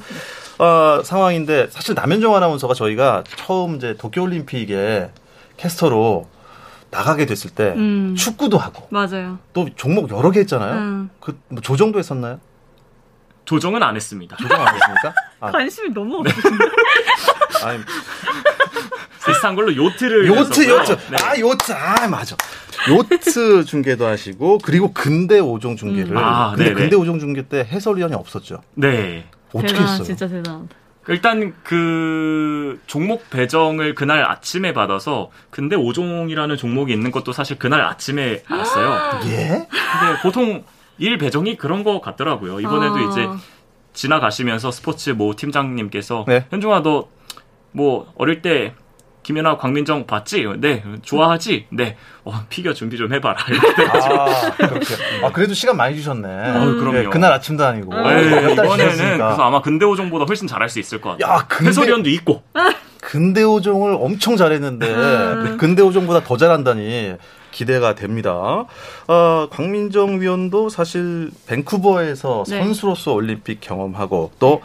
어, 0.59 1.01
상황인데 1.03 1.67
사실 1.71 1.95
남현정 1.95 2.35
아나운서가 2.35 2.73
저희가 2.73 3.23
처음 3.35 3.77
이제 3.77 3.95
도쿄올림픽에 3.97 5.09
캐스터로 5.57 6.27
나가게 6.91 7.25
됐을 7.25 7.49
때 7.51 7.73
음. 7.77 8.15
축구도 8.17 8.57
하고 8.57 8.85
맞아요. 8.89 9.39
또 9.53 9.67
종목 9.75 10.11
여러 10.11 10.29
개 10.31 10.41
했잖아요. 10.41 10.73
음. 10.73 11.09
그 11.19 11.37
뭐 11.49 11.61
조정도 11.61 11.99
했었나요? 11.99 12.39
조정은 13.45 13.81
안 13.81 13.95
했습니다. 13.95 14.35
조정 14.37 14.59
안 14.61 14.75
했습니까? 14.75 15.13
아, 15.41 15.51
관심이 15.51 15.89
너무 15.93 16.23
네. 16.23 16.29
없으신데. 16.29 16.65
아니, 17.65 17.83
비슷한 19.25 19.55
걸로 19.55 19.75
요트를 19.75 20.27
요트. 20.27 20.69
요트. 20.69 20.91
네. 21.11 21.17
아, 21.21 21.37
요트. 21.37 21.71
아, 21.73 22.07
맞아. 22.07 22.35
요트 22.89 23.65
중계도 23.65 24.05
하시고, 24.05 24.59
그리고 24.59 24.93
근대 24.93 25.39
오종 25.39 25.75
중계를. 25.75 26.11
음. 26.11 26.17
아, 26.17 26.51
근데 26.51 26.65
네네. 26.65 26.75
근대 26.75 26.95
오종 26.95 27.19
중계 27.19 27.41
때 27.43 27.67
해설위원이 27.69 28.13
없었죠. 28.15 28.61
네. 28.75 29.25
어떻게 29.53 29.73
대단, 29.73 29.83
했어요? 29.83 30.03
진짜 30.03 30.27
대단하다. 30.27 30.75
일단 31.07 31.53
그 31.63 32.79
종목 32.85 33.29
배정을 33.31 33.95
그날 33.95 34.23
아침에 34.23 34.71
받아서 34.71 35.31
근데 35.49 35.75
5종이라는 35.75 36.57
종목이 36.57 36.93
있는 36.93 37.11
것도 37.11 37.33
사실 37.33 37.57
그날 37.57 37.81
아침에 37.81 38.43
알았어요. 38.47 39.19
예? 39.25 39.47
근데 39.67 40.21
보통 40.21 40.63
일 40.99 41.17
배정이 41.17 41.57
그런 41.57 41.83
거 41.83 42.01
같더라고요. 42.01 42.59
이번에도 42.59 42.93
어. 42.93 43.09
이제 43.09 43.27
지나가시면서 43.93 44.71
스포츠 44.71 45.09
모 45.11 45.35
팀장님께서 45.35 46.25
네. 46.27 46.45
현중아 46.51 46.81
너 46.83 47.07
뭐 47.73 48.11
어릴 48.17 48.41
때 48.41 48.73
김연아 49.23 49.55
광민정 49.55 50.05
봤지? 50.05 50.45
네 50.57 50.83
좋아하지? 51.03 51.67
네 51.69 51.95
어, 52.25 52.33
피겨 52.49 52.73
준비 52.73 52.97
좀 52.97 53.13
해봐라 53.13 53.37
아, 53.39 54.51
그렇게. 54.57 54.85
아, 55.23 55.31
그래도 55.31 55.53
시간 55.53 55.77
많이 55.77 55.95
주셨네. 55.95 56.27
어, 56.27 56.65
그럼요. 56.75 56.97
예, 56.97 57.03
그날 57.05 57.31
아침도 57.31 57.63
아니고. 57.65 57.93
음. 57.95 58.03
네, 58.03 58.51
이번에는 58.53 58.77
지났으니까. 58.77 59.25
그래서 59.27 59.41
아마 59.43 59.61
근대 59.61 59.85
5종보다 59.85 60.27
훨씬 60.27 60.47
잘할 60.47 60.67
수 60.67 60.79
있을 60.79 60.99
것 60.99 61.11
같아요. 61.17 61.33
야, 61.33 61.45
근데- 61.47 61.69
해설위원도 61.69 62.09
있고 62.09 62.43
근대 62.99 63.41
오종을 63.43 63.95
엄청 63.99 64.35
잘했는데, 64.35 64.93
음. 64.93 65.57
근대 65.57 65.81
오종보다 65.81 66.23
더 66.25 66.35
잘한다니 66.35 67.15
기대가 67.51 67.95
됩니다. 67.95 68.31
어, 69.07 69.47
광민정 69.51 70.21
위원도 70.21 70.69
사실 70.69 71.31
밴쿠버에서 71.47 72.43
네. 72.47 72.59
선수로서 72.59 73.13
올림픽 73.13 73.59
경험하고 73.61 74.31
또 74.39 74.61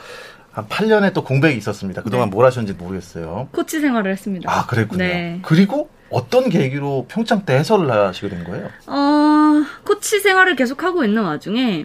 한 0.53 0.67
8년의 0.69 1.13
또 1.13 1.23
공백이 1.23 1.55
있었습니다. 1.59 2.01
그동안 2.03 2.31
네. 2.31 2.35
뭘 2.35 2.47
하셨는지 2.47 2.83
모르겠어요. 2.83 3.49
코치 3.53 3.79
생활을 3.79 4.11
했습니다. 4.13 4.51
아, 4.51 4.65
그랬군요. 4.65 5.05
네. 5.05 5.39
그리고 5.43 5.91
어떤 6.09 6.49
계기로 6.49 7.05
평창 7.11 7.45
때 7.45 7.59
해설을 7.59 7.91
하시게 7.91 8.31
된 8.31 8.43
거예요? 8.45 8.71
어, 8.87 9.63
코치 9.85 10.21
생활을 10.21 10.57
계속 10.57 10.83
하고 10.83 11.05
있는 11.05 11.25
와중에, 11.25 11.85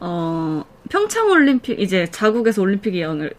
어, 0.00 0.64
평창 0.88 1.30
올림픽, 1.30 1.78
이제 1.78 2.08
자국에서 2.10 2.62
올림픽이 2.62 3.00
연- 3.00 3.30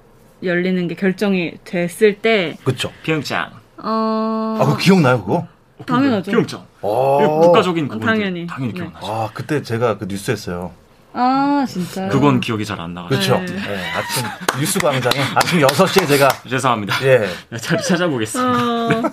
열리는 0.42 0.88
게 0.88 0.96
결정이 0.96 1.56
됐을 1.66 2.20
때, 2.20 2.58
그쵸? 2.64 2.94
평창 3.04 3.50
어, 3.78 4.58
아, 4.58 4.64
그거 4.64 4.78
기억나요, 4.78 5.20
그거? 5.22 5.48
당연하죠. 5.86 6.32
평창 6.32 6.66
어. 6.82 7.40
국가적인 7.42 7.86
어, 7.86 7.88
그건 7.90 8.06
당연히. 8.06 8.48
당연히 8.48 8.74
네. 8.74 8.80
기억나죠. 8.80 9.06
아, 9.06 9.30
그때 9.34 9.62
제가 9.62 9.98
그 9.98 10.08
뉴스 10.08 10.32
했어요. 10.32 10.72
아, 11.14 11.66
진짜요? 11.68 12.10
그건 12.10 12.40
기억이 12.40 12.64
잘 12.66 12.80
안 12.80 12.94
나가지고 12.94 13.36
그렇죠. 13.38 13.54
네. 13.54 13.60
네, 13.60 13.92
아침 13.92 14.26
뉴스 14.60 14.80
광장에 14.80 15.22
아침 15.36 15.60
6시에 15.60 16.08
제가 16.08 16.30
죄송합니다. 16.50 16.96
예. 17.06 17.28
잘 17.58 17.82
찾아보겠습니다. 17.82 18.52
어, 18.52 19.04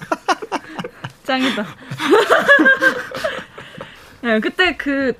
짱이다. 1.24 1.66
네, 4.22 4.40
그때 4.40 4.76
그, 4.76 5.12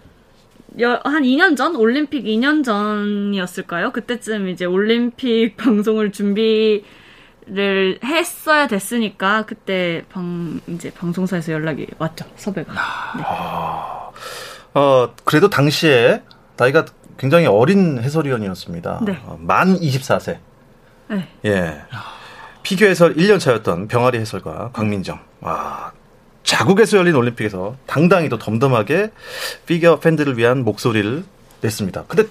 여- 0.81 1.01
한 1.05 1.23
2년 1.23 1.57
전? 1.57 1.77
올림픽 1.77 2.25
2년 2.25 2.65
전이었을까요? 2.65 3.93
그때쯤 3.93 4.49
이제 4.49 4.65
올림픽 4.65 5.57
방송을 5.57 6.13
준비 6.13 6.85
를 7.51 7.99
했어야 8.05 8.67
됐으니까, 8.67 9.47
그때 9.47 10.05
방, 10.11 10.61
이제 10.69 10.91
방송사에서 10.91 11.53
연락이 11.53 11.87
왔죠, 11.99 12.27
섭외가. 12.37 12.73
네. 13.17 13.23
어, 14.75 15.15
그래도 15.25 15.49
당시에 15.49 16.23
나이가 16.57 16.85
굉장히 17.17 17.47
어린 17.47 17.99
해설위원이었습니다. 18.03 19.01
네. 19.05 19.19
어, 19.25 19.39
만 19.41 19.79
24세. 19.79 20.39
네. 21.09 21.29
예. 21.47 21.81
피겨 22.63 22.87
해설 22.87 23.15
1년 23.17 23.41
차였던 23.41 23.89
병아리 23.89 24.19
해설가 24.19 24.71
강민정. 24.73 25.19
와. 25.41 25.93
자국에서 26.43 26.97
열린 26.99 27.15
올림픽에서 27.15 27.77
당당히 27.87 28.29
또 28.29 28.39
덤덤하게 28.39 29.11
피겨 29.67 29.99
팬들을 30.01 30.39
위한 30.39 30.65
목소리를 30.65 31.25
냈습니다. 31.61 32.05
근데 32.09 32.25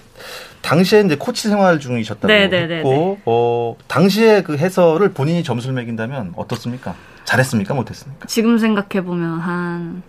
당시에 0.68 1.00
이제 1.00 1.16
코치 1.16 1.48
생활 1.48 1.80
중이셨다고 1.80 2.26
네, 2.26 2.46
네, 2.46 2.66
네, 2.66 2.76
했고, 2.76 3.18
어, 3.24 3.74
당시에 3.86 4.42
그 4.42 4.58
해설을 4.58 5.14
본인이 5.14 5.42
점수를 5.42 5.74
매긴다면 5.74 6.34
어떻습니까? 6.36 6.94
잘했습니까? 7.24 7.72
못했습니까? 7.72 8.26
지금 8.26 8.58
생각해 8.58 9.02
보면 9.02 9.40
한 9.40 10.02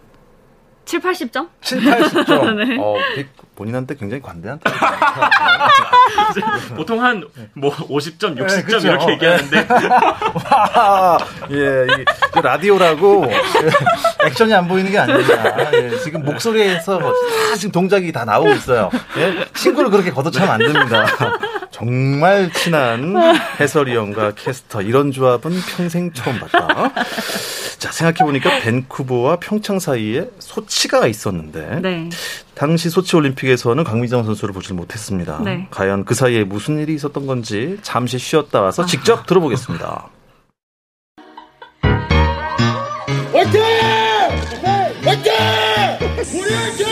7, 0.90 1.00
80점? 1.02 1.48
7, 1.62 1.80
80점. 1.82 2.56
네. 2.68 2.78
어, 2.80 2.96
본인한테 3.56 3.96
굉장히 3.96 4.24
관대한 4.24 4.60
보통 6.76 7.04
한 7.04 7.24
뭐 7.54 7.72
50점, 7.76 8.36
60점 8.40 8.82
네. 8.82 8.90
이렇게 8.90 9.12
얘기하는데 9.14 9.68
와, 10.50 11.18
예, 11.52 11.86
이, 11.86 12.02
이 12.02 12.42
라디오라고 12.42 13.28
예, 13.30 13.40
액션이 14.28 14.52
안 14.54 14.68
보이는 14.68 14.90
게 14.90 14.98
아닙니다. 14.98 15.72
예, 15.74 15.96
지금 16.00 16.26
목소리에서 16.26 16.98
다 17.00 17.56
지금 17.56 17.72
동작이 17.72 18.12
다 18.12 18.26
나오고 18.26 18.50
있어요. 18.54 18.90
예, 19.18 19.46
친구를 19.54 19.92
그렇게 19.92 20.10
걷어차면 20.10 20.50
안 20.50 20.58
됩니다. 20.58 21.06
정말 21.80 22.52
친한 22.52 23.16
해설위원과 23.58 24.34
캐스터 24.36 24.82
이런 24.82 25.14
조합은 25.14 25.52
평생 25.78 26.12
처음 26.12 26.38
봤다. 26.38 26.92
자 27.78 27.90
생각해보니까 27.94 28.60
밴쿠버와 28.60 29.38
평창 29.38 29.80
사이에 29.80 30.30
소치가 30.40 31.08
있었는데 31.08 31.80
네. 31.82 32.10
당시 32.54 32.90
소치 32.90 33.16
올림픽에서는 33.16 33.82
강민정 33.86 34.26
선수를 34.26 34.54
보질 34.54 34.76
못했습니다. 34.76 35.40
네. 35.42 35.68
과연 35.72 36.04
그 36.04 36.14
사이에 36.14 36.44
무슨 36.44 36.80
일이 36.80 36.94
있었던 36.96 37.26
건지 37.26 37.78
잠시 37.82 38.20
쉬었다 38.20 38.60
와서 38.62 38.86
직접 38.86 39.26
들어보겠습니다. 39.26 40.10
화이팅! 43.32 43.62
화이팅! 45.06 45.34
우리 46.34 46.54
화이팅! 46.54 46.89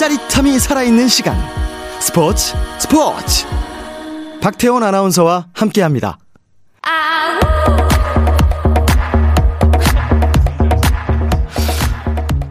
짜릿함이 0.00 0.58
살아있는 0.58 1.08
시간 1.08 1.36
스포츠 2.00 2.54
스포츠 2.78 3.46
박태원 4.40 4.82
아나운서와 4.82 5.48
함께합니다. 5.52 6.16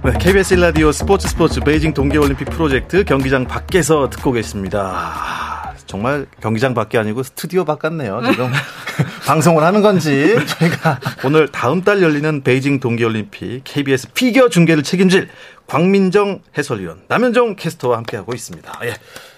네, 0.05 0.11
KBS 0.19 0.53
일라디오 0.53 0.91
스포츠 0.91 1.27
스포츠 1.27 1.59
베이징 1.61 1.95
동계올림픽 1.95 2.51
프로젝트 2.51 3.03
경기장 3.03 3.45
밖에서 3.45 4.11
듣고 4.11 4.31
계십니다. 4.31 5.73
정말 5.87 6.27
경기장 6.39 6.75
밖이 6.75 6.99
아니고 6.99 7.23
스튜디오 7.23 7.65
밖 7.65 7.79
같네요. 7.79 8.21
지금 8.29 8.51
방송을 9.25 9.63
하는 9.63 9.81
건지 9.81 10.35
저희가 10.45 10.99
오늘 11.25 11.47
다음 11.47 11.81
달 11.81 12.03
열리는 12.03 12.43
베이징 12.43 12.79
동계올림픽 12.79 13.63
KBS 13.63 14.13
피겨 14.13 14.49
중계를 14.49 14.83
책임질 14.83 15.29
광민정 15.69 16.41
해설위원 16.57 17.01
남현정 17.07 17.55
캐스터와 17.55 17.97
함께하고 17.97 18.33
있습니다. 18.33 18.79
예. 18.85 18.95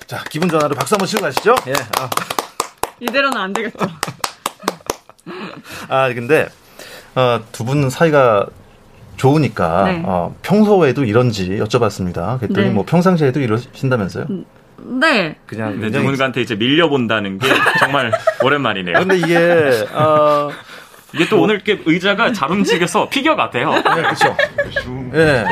자 0.07 0.23
기분 0.29 0.49
전환으로 0.49 0.75
박수 0.75 0.95
한번 0.95 1.07
치고 1.07 1.21
가시죠. 1.21 1.55
예. 1.67 1.73
아. 1.99 2.09
이대로는 2.99 3.37
안 3.37 3.53
되겠죠. 3.53 3.77
아 5.89 6.13
근데 6.13 6.47
어, 7.15 7.41
두 7.51 7.65
분 7.65 7.89
사이가 7.89 8.47
좋으니까 9.17 9.83
네. 9.83 10.01
어, 10.05 10.35
평소에도 10.41 11.03
이런지 11.03 11.49
여쭤봤습니다. 11.59 12.39
그랬더니 12.39 12.67
네. 12.67 12.73
뭐 12.73 12.85
평상시에도 12.85 13.39
이러신다면서요? 13.41 14.25
네. 14.99 15.35
그냥 15.45 15.71
근데 15.73 15.81
굉장히 15.85 16.05
누군가한테 16.05 16.41
이제 16.41 16.55
밀려본다는 16.55 17.37
게 17.37 17.47
정말 17.79 18.11
오랜만이네요. 18.41 18.97
근데 18.99 19.17
이게 19.17 19.85
어, 19.93 20.49
이게 21.13 21.27
또 21.27 21.41
오늘 21.41 21.59
게 21.59 21.81
의자가 21.85 22.31
잘 22.33 22.51
움직여서 22.51 23.09
피겨 23.11 23.35
같아요. 23.35 23.73
네, 23.73 23.81
그렇죠. 23.81 24.35
예. 25.13 25.45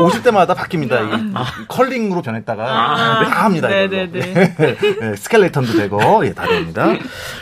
오실 0.00 0.22
때마다 0.22 0.54
바뀝니다. 0.54 1.06
이게 1.06 1.32
컬링으로 1.68 2.22
변했다가 2.22 2.62
아, 2.62 3.24
다 3.24 3.44
합니다. 3.44 3.68
네네네. 3.68 4.18
이걸로. 4.18 4.76
예, 5.02 5.16
스켈레톤도 5.16 5.72
되고 5.74 6.26
예, 6.26 6.32
다 6.34 6.46
됩니다. 6.46 6.92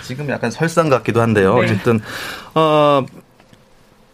지금 0.02 0.28
약간 0.28 0.50
설상 0.50 0.88
같기도 0.88 1.20
한데요. 1.20 1.58
네. 1.58 1.64
어쨌든 1.64 2.00
어, 2.54 3.04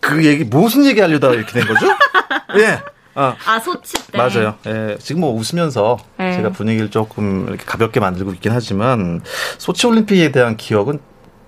그 0.01 0.25
얘기 0.25 0.45
무슨 0.45 0.87
얘기 0.87 1.01
하려다가 1.01 1.35
이렇게 1.35 1.53
된 1.53 1.67
거죠? 1.67 1.87
예. 2.59 2.81
아, 3.19 3.35
아 3.47 3.59
소치 3.59 3.95
때. 4.13 4.19
맞아요. 4.19 4.57
예, 4.67 4.97
지금 5.01 5.23
뭐 5.23 5.33
웃으면서 5.33 5.97
네. 6.19 6.35
제가 6.37 6.51
분위기를 6.51 6.91
조금 6.91 7.47
이렇게 7.49 7.65
가볍게 7.65 7.99
만들고 7.99 8.33
있긴 8.35 8.53
하지만 8.53 9.23
소치 9.57 9.87
올림픽에 9.87 10.33
대한 10.33 10.57
기억은 10.57 11.01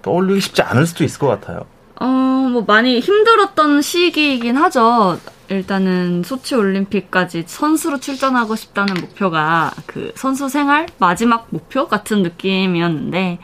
떠올리기 0.02 0.40
쉽지 0.40 0.62
않을 0.62 0.86
수도 0.86 1.04
있을 1.04 1.18
것 1.18 1.26
같아요. 1.28 1.66
어, 2.00 2.04
뭐 2.04 2.64
많이 2.66 3.00
힘들었던 3.00 3.82
시기이긴 3.82 4.56
하죠. 4.56 5.18
일단은 5.48 6.22
소치 6.24 6.54
올림픽까지 6.54 7.44
선수로 7.46 8.00
출전하고 8.00 8.54
싶다는 8.54 8.94
목표가 9.00 9.72
그 9.86 10.12
선수 10.14 10.48
생활 10.48 10.86
마지막 10.98 11.46
목표 11.50 11.88
같은 11.88 12.22
느낌이었는데 12.22 13.38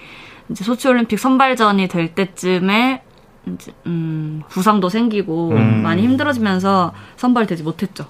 이제 0.50 0.64
소치 0.64 0.86
올림픽 0.88 1.18
선발전이 1.18 1.88
될 1.88 2.14
때쯤에 2.14 3.02
이제 3.54 3.72
음, 3.86 4.42
부상도 4.48 4.88
생기고 4.88 5.50
음. 5.50 5.82
많이 5.82 6.02
힘들어지면서 6.02 6.92
선발되지 7.16 7.62
못했죠. 7.62 8.06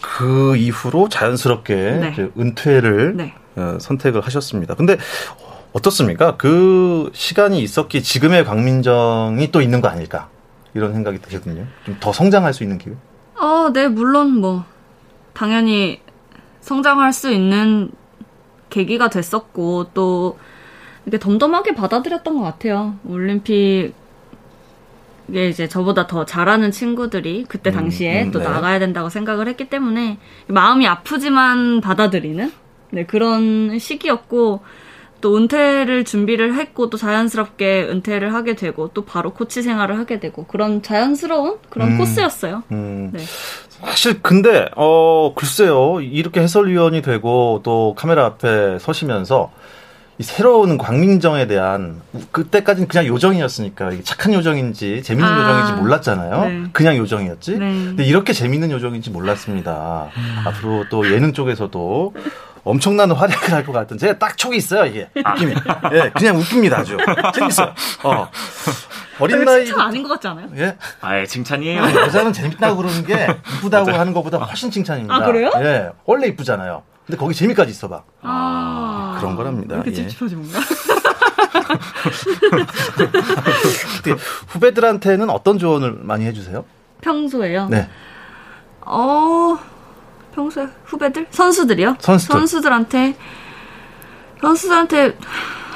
그 0.00 0.56
이후로 0.56 1.08
자연스럽게 1.08 1.74
네. 1.74 2.30
은퇴를 2.38 3.16
네. 3.16 3.34
어, 3.56 3.78
선택을 3.80 4.20
하셨습니다. 4.20 4.74
근데 4.74 4.96
어떻습니까? 5.72 6.36
그 6.36 7.10
시간이 7.14 7.60
있었기에 7.62 8.00
지금의 8.00 8.44
광민정이 8.44 9.50
또 9.52 9.60
있는 9.60 9.80
거 9.80 9.88
아닐까? 9.88 10.28
이런 10.74 10.92
생각이 10.92 11.20
들거든요. 11.20 11.66
좀 11.84 11.96
더 12.00 12.12
성장할 12.12 12.52
수 12.54 12.62
있는 12.62 12.78
기회. 12.78 12.94
어, 13.40 13.70
네, 13.72 13.88
물론 13.88 14.36
뭐 14.40 14.64
당연히 15.32 16.00
성장할 16.60 17.12
수 17.12 17.30
있는 17.30 17.90
계기가 18.68 19.08
됐었고 19.08 19.86
또 19.94 20.38
이렇게 21.06 21.18
덤덤하게 21.18 21.74
받아들였던 21.74 22.36
것 22.36 22.42
같아요. 22.42 22.96
올림픽에 23.06 23.92
이제 25.48 25.66
저보다 25.68 26.06
더 26.06 26.24
잘하는 26.24 26.70
친구들이 26.70 27.46
그때 27.48 27.70
음, 27.70 27.74
당시에 27.74 28.24
음, 28.24 28.30
또 28.32 28.38
네. 28.40 28.44
나가야 28.44 28.78
된다고 28.78 29.08
생각을 29.08 29.48
했기 29.48 29.68
때문에 29.68 30.18
마음이 30.48 30.86
아프지만 30.86 31.80
받아들이는 31.80 32.52
네, 32.90 33.06
그런 33.06 33.78
시기였고 33.78 34.60
또 35.20 35.36
은퇴를 35.36 36.04
준비를 36.04 36.54
했고 36.54 36.90
또 36.90 36.96
자연스럽게 36.96 37.88
은퇴를 37.90 38.34
하게 38.34 38.54
되고 38.54 38.88
또 38.94 39.04
바로 39.04 39.32
코치 39.32 39.62
생활을 39.62 39.98
하게 39.98 40.20
되고 40.20 40.46
그런 40.46 40.82
자연스러운 40.82 41.58
그런 41.68 41.92
음. 41.92 41.98
코스였어요. 41.98 42.62
음, 42.72 43.10
네. 43.12 43.20
사실 43.84 44.20
근데 44.22 44.68
어 44.76 45.32
글쎄요 45.34 46.00
이렇게 46.00 46.40
해설위원이 46.40 47.02
되고 47.02 47.60
또 47.62 47.94
카메라 47.96 48.26
앞에 48.26 48.78
서시면서 48.78 49.50
이 50.18 50.22
새로운 50.22 50.76
광민정에 50.76 51.46
대한 51.46 52.02
그때까지는 52.30 52.88
그냥 52.88 53.06
요정이었으니까 53.06 53.90
착한 54.04 54.34
요정인지 54.34 55.02
재밌는 55.02 55.26
아, 55.26 55.40
요정인지 55.40 55.80
몰랐잖아요. 55.80 56.44
네. 56.44 56.62
그냥 56.74 56.98
요정이었지. 56.98 57.52
네. 57.52 57.58
근데 57.58 58.04
이렇게 58.04 58.34
재밌는 58.34 58.70
요정인지 58.70 59.08
몰랐습니다. 59.08 60.10
앞으로 60.44 60.84
또 60.90 61.10
예능 61.10 61.32
쪽에서도 61.32 62.12
엄청난 62.64 63.10
활약을 63.10 63.52
할 63.52 63.64
것 63.64 63.72
같은 63.72 63.96
제가 63.98 64.18
딱 64.18 64.36
촉이 64.36 64.56
있어요 64.56 64.84
이게 64.86 65.08
느낌이. 65.14 65.54
예, 65.92 66.10
그냥 66.16 66.36
웃깁니다 66.36 66.78
아주 66.78 66.96
재밌어요. 67.34 67.72
어. 68.04 68.28
어린 69.18 69.44
나이 69.44 69.64
칭찬 69.66 69.86
아닌 69.86 70.02
것 70.02 70.08
같지 70.10 70.28
않아요? 70.28 70.48
예. 70.56 70.76
아예 71.00 71.26
칭찬이에요. 71.26 71.82
아니, 71.82 71.94
여자는 71.94 72.32
재밌다고 72.32 72.76
그러는 72.76 73.04
게 73.04 73.28
이쁘다고 73.58 73.90
하는 73.92 74.12
것보다 74.14 74.38
훨씬 74.38 74.70
칭찬입니다. 74.70 75.14
아, 75.14 75.20
그래요? 75.26 75.50
예. 75.56 75.90
원래 76.06 76.26
이쁘잖아요. 76.28 76.82
근데 77.06 77.18
거기 77.18 77.34
재미까지 77.34 77.70
있어봐. 77.70 78.02
아, 78.22 79.16
그런 79.20 79.36
거랍니다. 79.36 79.74
이렇게 79.74 79.90
예. 79.90 79.94
찝찝하지 79.94 80.36
뭔가? 80.36 80.60
후배들한테는 84.48 85.30
어떤 85.30 85.58
조언을 85.58 85.98
많이 86.00 86.24
해주세요? 86.26 86.64
평소에요? 87.00 87.68
네. 87.68 87.88
어, 88.82 89.58
평소에 90.40 90.68
후배들? 90.84 91.26
선수들이요? 91.30 91.96
선수들. 92.00 92.32
선수들한테, 92.32 93.14
선수들한테 94.40 95.16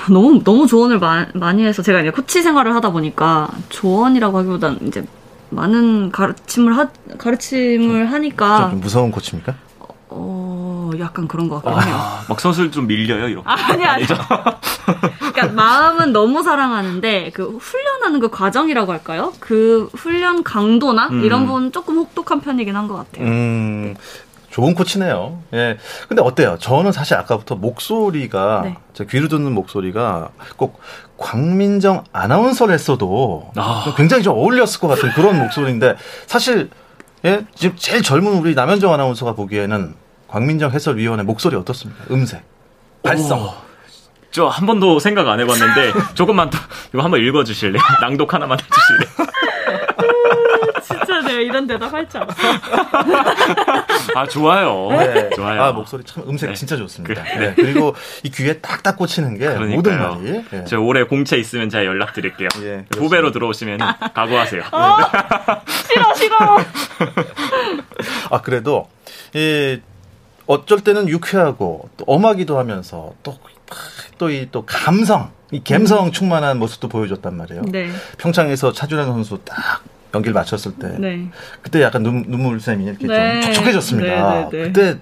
너무, 0.08 0.42
너무 0.42 0.66
조언을 0.66 0.98
마- 0.98 1.26
많이 1.34 1.64
해서 1.64 1.82
제가 1.82 2.00
이제 2.00 2.10
코치 2.10 2.42
생활을 2.42 2.74
하다 2.74 2.90
보니까 2.90 3.48
조언이라고 3.68 4.38
하기보단 4.38 4.78
이제 4.86 5.04
많은 5.50 6.10
가르침을 6.10 6.76
하, 6.76 6.88
가르침을 7.18 8.10
하니까, 8.10 8.70
좀 8.70 8.80
무서운 8.80 9.10
코치입니까? 9.10 9.54
어, 10.16 10.90
약간 10.98 11.26
그런 11.28 11.48
것 11.48 11.62
같긴 11.62 11.82
해요. 11.88 11.96
아, 11.98 12.24
막 12.28 12.40
선수를 12.40 12.70
좀 12.70 12.86
밀려요 12.86 13.28
이렇게. 13.28 13.48
아니, 13.48 13.84
아니. 13.84 14.04
그러니까 15.18 15.48
마음은 15.48 16.12
너무 16.12 16.42
사랑하는데 16.42 17.30
그 17.34 17.56
훈련하는 17.58 18.20
그 18.20 18.28
과정이라고 18.30 18.92
할까요? 18.92 19.32
그 19.40 19.88
훈련 19.96 20.44
강도나 20.44 21.08
음. 21.08 21.24
이런 21.24 21.46
부분 21.46 21.72
조금 21.72 21.96
혹독한 21.96 22.40
편이긴 22.40 22.76
한 22.76 22.86
것 22.86 22.94
같아요. 22.96 23.26
음, 23.26 23.94
좋은 24.54 24.76
코치네요. 24.76 25.42
예. 25.54 25.78
근데 26.06 26.22
어때요? 26.22 26.56
저는 26.60 26.92
사실 26.92 27.16
아까부터 27.16 27.56
목소리가, 27.56 28.60
네. 28.62 28.76
제 28.92 29.04
귀로 29.04 29.26
듣는 29.26 29.50
목소리가 29.50 30.28
꼭 30.56 30.80
광민정 31.16 32.04
아나운서를 32.12 32.72
했어도 32.72 33.50
아. 33.56 33.82
좀 33.84 33.94
굉장히 33.96 34.22
좀 34.22 34.36
어울렸을 34.36 34.78
것 34.78 34.86
같은 34.86 35.10
그런 35.10 35.40
목소리인데 35.40 35.96
사실, 36.26 36.70
예, 37.24 37.44
지금 37.56 37.74
제일 37.76 38.04
젊은 38.04 38.34
우리 38.34 38.54
남현정 38.54 38.92
아나운서가 38.92 39.32
보기에는 39.32 39.96
광민정 40.28 40.70
해설위원의 40.70 41.24
목소리 41.24 41.56
어떻습니까? 41.56 42.04
음색, 42.12 42.44
발성. 43.02 43.50
저한 44.30 44.66
번도 44.66 45.00
생각 45.00 45.26
안 45.26 45.40
해봤는데 45.40 46.14
조금만 46.14 46.50
더 46.50 46.58
이거 46.92 47.02
한번 47.02 47.20
읽어주실래요? 47.20 47.82
낭독 48.02 48.32
하나만 48.32 48.56
해주실래요? 48.60 49.28
진짜 50.84 51.20
내가 51.22 51.40
이런 51.40 51.66
대답 51.66 51.92
할 51.92 52.08
줄 52.08 52.20
알았어. 52.20 52.42
아 54.14 54.26
좋아요. 54.26 54.88
네. 54.90 55.30
좋아요. 55.30 55.62
아, 55.62 55.72
목소리 55.72 56.04
참 56.04 56.24
음색 56.28 56.50
네. 56.50 56.54
진짜 56.54 56.76
좋습니다. 56.76 57.22
그- 57.22 57.38
네. 57.38 57.54
그리고 57.56 57.94
이 58.22 58.30
귀에 58.30 58.58
딱딱 58.58 58.96
꽂히는 58.96 59.38
게 59.38 59.46
그러니까요. 59.46 59.76
모든 59.76 59.98
말이. 59.98 60.44
예. 60.52 60.64
저 60.64 60.78
올해 60.80 61.02
공채 61.04 61.36
있으면 61.38 61.70
제가 61.70 61.84
연락드릴게요. 61.84 62.48
예, 62.62 62.84
후배로 62.96 63.32
들어오시면 63.32 63.78
각오하세요. 64.14 64.62
싫어 65.88 66.14
싫어. 66.14 66.36
아 68.30 68.40
그래도 68.42 68.88
이 69.34 69.80
어쩔 70.46 70.80
때는 70.80 71.08
유쾌하고 71.08 71.88
또 71.96 72.04
엄하기도 72.06 72.58
하면서 72.58 73.12
또 73.22 73.38
또이또 74.18 74.64
감성, 74.66 75.32
이 75.50 75.62
감성 75.64 76.12
충만한 76.12 76.58
모습도 76.58 76.88
보여줬단 76.88 77.36
말이에요. 77.36 77.62
네. 77.66 77.90
평창에서 78.18 78.72
차준환 78.72 79.06
선수 79.06 79.38
딱 79.44 79.82
연기를 80.14 80.32
마쳤을 80.32 80.72
때 80.78 80.96
네. 80.98 81.28
그때 81.62 81.82
약간 81.82 82.02
눈, 82.02 82.22
눈물샘이 82.26 82.84
이렇게 82.84 83.06
네. 83.06 83.40
좀 83.40 83.52
촉촉해졌습니다. 83.52 84.34
네, 84.34 84.48
네, 84.50 84.56
네. 84.58 84.62
그때 84.72 84.98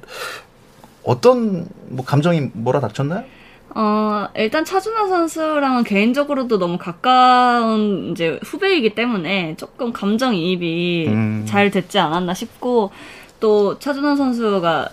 어떤 1.05 1.67
뭐 1.89 2.05
감정이 2.05 2.51
몰아닥쳤나요? 2.55 3.25
어, 3.75 4.29
일단 4.37 4.65
차준하 4.65 5.09
선수랑은 5.09 5.85
개인적으로도 5.85 6.59
너무 6.59 6.77
가까운 6.79 8.11
이제 8.13 8.39
후배이기 8.45 8.95
때문에 8.95 9.57
조금 9.57 9.93
감정이입이 9.93 11.07
음. 11.09 11.45
잘 11.47 11.71
됐지 11.71 11.99
않았나 11.99 12.35
싶고 12.35 12.91
또 13.41 13.79
차준하 13.79 14.15
선수가 14.17 14.89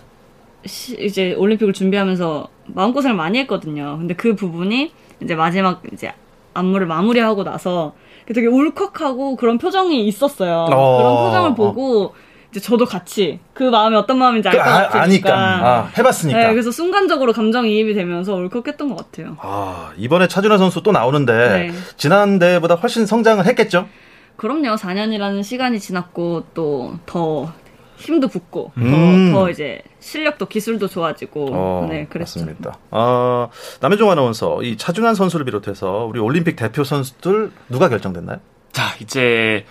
시- 0.66 0.98
이제 1.00 1.34
올림픽을 1.34 1.74
준비하면서 1.74 2.48
마음고생을 2.68 3.16
많이 3.16 3.38
했거든요. 3.40 3.98
근데 3.98 4.14
그 4.16 4.36
부분이 4.36 4.92
이제 5.22 5.36
마지막 5.36 5.82
이제 5.94 6.14
안무를 6.54 6.88
마무리하고 6.88 7.44
나서 7.44 7.94
되게 8.34 8.48
울컥하고 8.48 9.36
그런 9.36 9.58
표정이 9.58 10.08
있었어요. 10.08 10.68
어, 10.72 10.98
그런 10.98 11.26
표정을 11.26 11.56
보고 11.56 12.14
이제 12.52 12.60
저도 12.60 12.86
같이 12.86 13.40
그 13.54 13.64
마음이 13.64 13.96
어떤 13.96 14.18
마음인지 14.18 14.50
알 14.50 14.58
그, 14.58 14.64
것 14.64 14.70
아, 14.70 14.90
같으니까. 14.90 15.34
아니까. 15.34 15.70
아, 15.70 15.92
해봤으니까. 15.98 16.40
네, 16.40 16.50
그래서 16.52 16.72
순간적으로 16.72 17.34
감정이입이 17.34 17.94
되면서 17.94 18.36
울컥했던 18.36 18.90
것 18.90 18.98
같아요. 18.98 19.38
아, 19.42 19.92
이번에 19.98 20.28
차준하 20.28 20.58
선수 20.58 20.82
또 20.82 20.92
나오는데 20.92 21.34
네. 21.34 21.72
지난 21.98 22.40
대회보다 22.40 22.76
훨씬 22.76 23.06
성장을 23.06 23.46
했겠죠? 23.46 23.88
그럼요. 24.36 24.76
4년이라는 24.76 25.44
시간이 25.44 25.80
지났고 25.80 26.46
또 26.54 26.98
더 27.06 27.52
힘도 28.00 28.28
붙고 28.28 28.72
음. 28.78 29.32
더, 29.34 29.40
더 29.40 29.50
이제 29.50 29.82
실력도 30.00 30.48
기술도 30.48 30.88
좋아지고 30.88 31.50
어, 31.52 31.88
네, 31.90 32.06
그랬죠. 32.06 32.40
맞습니다. 32.40 32.78
어, 32.92 33.50
남해종 33.82 34.10
아나운서, 34.10 34.64
이 34.64 34.78
차준환 34.78 35.16
선수를 35.16 35.46
비롯해서 35.46 36.06
우리 36.06 36.20
올림픽 36.20 36.56
대표 36.56 36.84
선수들 36.84 37.52
누가 37.68 37.90
결정됐나요? 37.90 38.40
자, 38.72 38.96
이제 39.02 39.66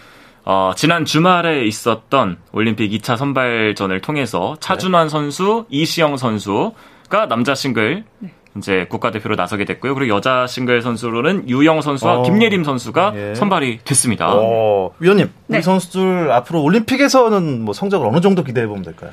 어, 0.44 0.72
지난 0.76 1.04
주말에 1.04 1.64
있었던 1.66 2.38
올림픽 2.52 2.90
2차 2.90 3.16
선발전을 3.16 4.00
통해서 4.00 4.56
차준환 4.60 5.08
선수, 5.08 5.66
이시영 5.68 6.16
선수가 6.16 7.28
남자 7.28 7.54
싱글 7.54 8.04
네. 8.18 8.32
이제 8.58 8.86
국가대표로 8.88 9.34
나서게 9.36 9.64
됐고요. 9.64 9.94
그리고 9.94 10.14
여자 10.14 10.46
싱글 10.46 10.82
선수로는 10.82 11.48
유영 11.48 11.80
선수와 11.80 12.18
어. 12.18 12.22
김예림 12.22 12.64
선수가 12.64 13.12
예. 13.16 13.34
선발이 13.34 13.80
됐습니다. 13.84 14.28
어, 14.32 14.90
위원님, 14.98 15.30
네. 15.46 15.62
선수들 15.62 16.30
앞으로 16.32 16.62
올림픽에서는 16.62 17.62
뭐 17.62 17.72
성적을 17.74 18.06
어느 18.06 18.20
정도 18.20 18.44
기대해 18.44 18.66
보면 18.66 18.82
될까요? 18.84 19.10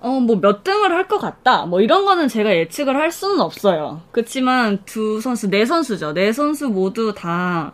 어, 0.00 0.20
뭐 0.20 0.36
몇 0.40 0.62
등을 0.62 0.92
할 0.92 1.08
것 1.08 1.18
같다. 1.18 1.66
뭐 1.66 1.80
이런 1.80 2.04
거는 2.04 2.28
제가 2.28 2.54
예측을 2.54 2.96
할 2.96 3.10
수는 3.10 3.40
없어요. 3.40 4.02
그렇지만 4.12 4.78
두 4.84 5.20
선수, 5.20 5.48
네 5.48 5.64
선수죠. 5.64 6.12
네 6.12 6.32
선수 6.32 6.68
모두 6.68 7.14
다 7.14 7.72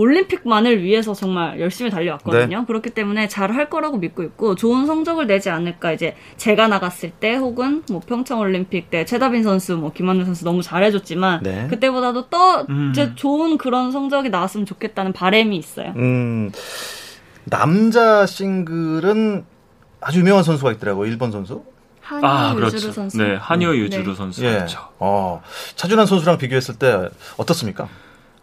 올림픽만을 0.00 0.82
위해서 0.82 1.12
정말 1.12 1.60
열심히 1.60 1.90
달려왔거든요. 1.90 2.64
그렇기 2.66 2.90
때문에 2.90 3.28
잘 3.28 3.50
할 3.50 3.68
거라고 3.68 3.98
믿고 3.98 4.22
있고 4.22 4.54
좋은 4.54 4.86
성적을 4.86 5.26
내지 5.26 5.50
않을까 5.50 5.90
이제 5.92 6.14
제가 6.36 6.68
나갔을 6.68 7.10
때 7.10 7.34
혹은 7.34 7.82
뭐 7.90 8.00
평창 8.00 8.38
올림픽 8.38 8.90
때 8.90 9.04
최다빈 9.04 9.42
선수, 9.42 9.76
뭐 9.76 9.92
김한준 9.92 10.24
선수 10.24 10.44
너무 10.44 10.62
잘해줬지만 10.62 11.42
네. 11.42 11.66
그때보다도 11.68 12.28
더 12.28 12.64
음. 12.68 12.90
이제 12.92 13.12
좋은 13.16 13.58
그런 13.58 13.90
성적이 13.90 14.30
나왔으면 14.30 14.66
좋겠다는 14.66 15.12
바람이 15.12 15.56
있어요. 15.56 15.92
음, 15.96 16.52
남자 17.44 18.24
싱글은 18.24 19.44
아주 20.00 20.20
유명한 20.20 20.44
선수가 20.44 20.72
있더라고요. 20.72 21.08
일본 21.10 21.32
선수. 21.32 21.64
한유 22.00 22.26
아, 22.26 22.50
유주루 22.54 22.70
그렇죠. 22.70 22.92
선수. 22.92 23.18
네, 23.18 23.34
한유 23.34 23.76
유주루 23.76 24.10
네. 24.10 24.14
선수. 24.14 24.44
예. 24.44 24.52
그렇죠. 24.52 24.80
어, 25.00 25.42
차준환 25.76 26.06
선수랑 26.06 26.38
비교했을 26.38 26.76
때 26.76 27.08
어떻습니까? 27.36 27.88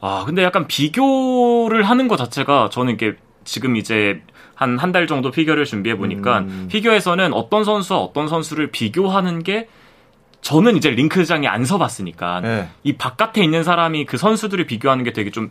아, 0.01 0.23
근데 0.25 0.43
약간 0.43 0.67
비교를 0.67 1.83
하는 1.83 2.07
것 2.07 2.17
자체가 2.17 2.69
저는 2.71 2.93
이게 2.93 3.15
지금 3.43 3.75
이제 3.75 4.21
한 4.55 4.77
한 4.77 4.91
달 4.91 5.05
정도 5.07 5.29
피겨를 5.31 5.65
준비해 5.65 5.95
보니까 5.95 6.39
음. 6.39 6.67
피겨에서는 6.71 7.33
어떤 7.33 7.63
선수와 7.63 7.99
어떤 7.99 8.27
선수를 8.27 8.71
비교하는 8.71 9.43
게 9.43 9.67
저는 10.41 10.77
이제 10.77 10.89
링크장에 10.89 11.47
안 11.47 11.65
서봤으니까 11.65 12.41
예. 12.43 12.67
이 12.83 12.93
바깥에 12.93 13.43
있는 13.43 13.63
사람이 13.63 14.05
그 14.05 14.17
선수들을 14.17 14.65
비교하는 14.65 15.03
게 15.03 15.13
되게 15.13 15.29
좀 15.31 15.49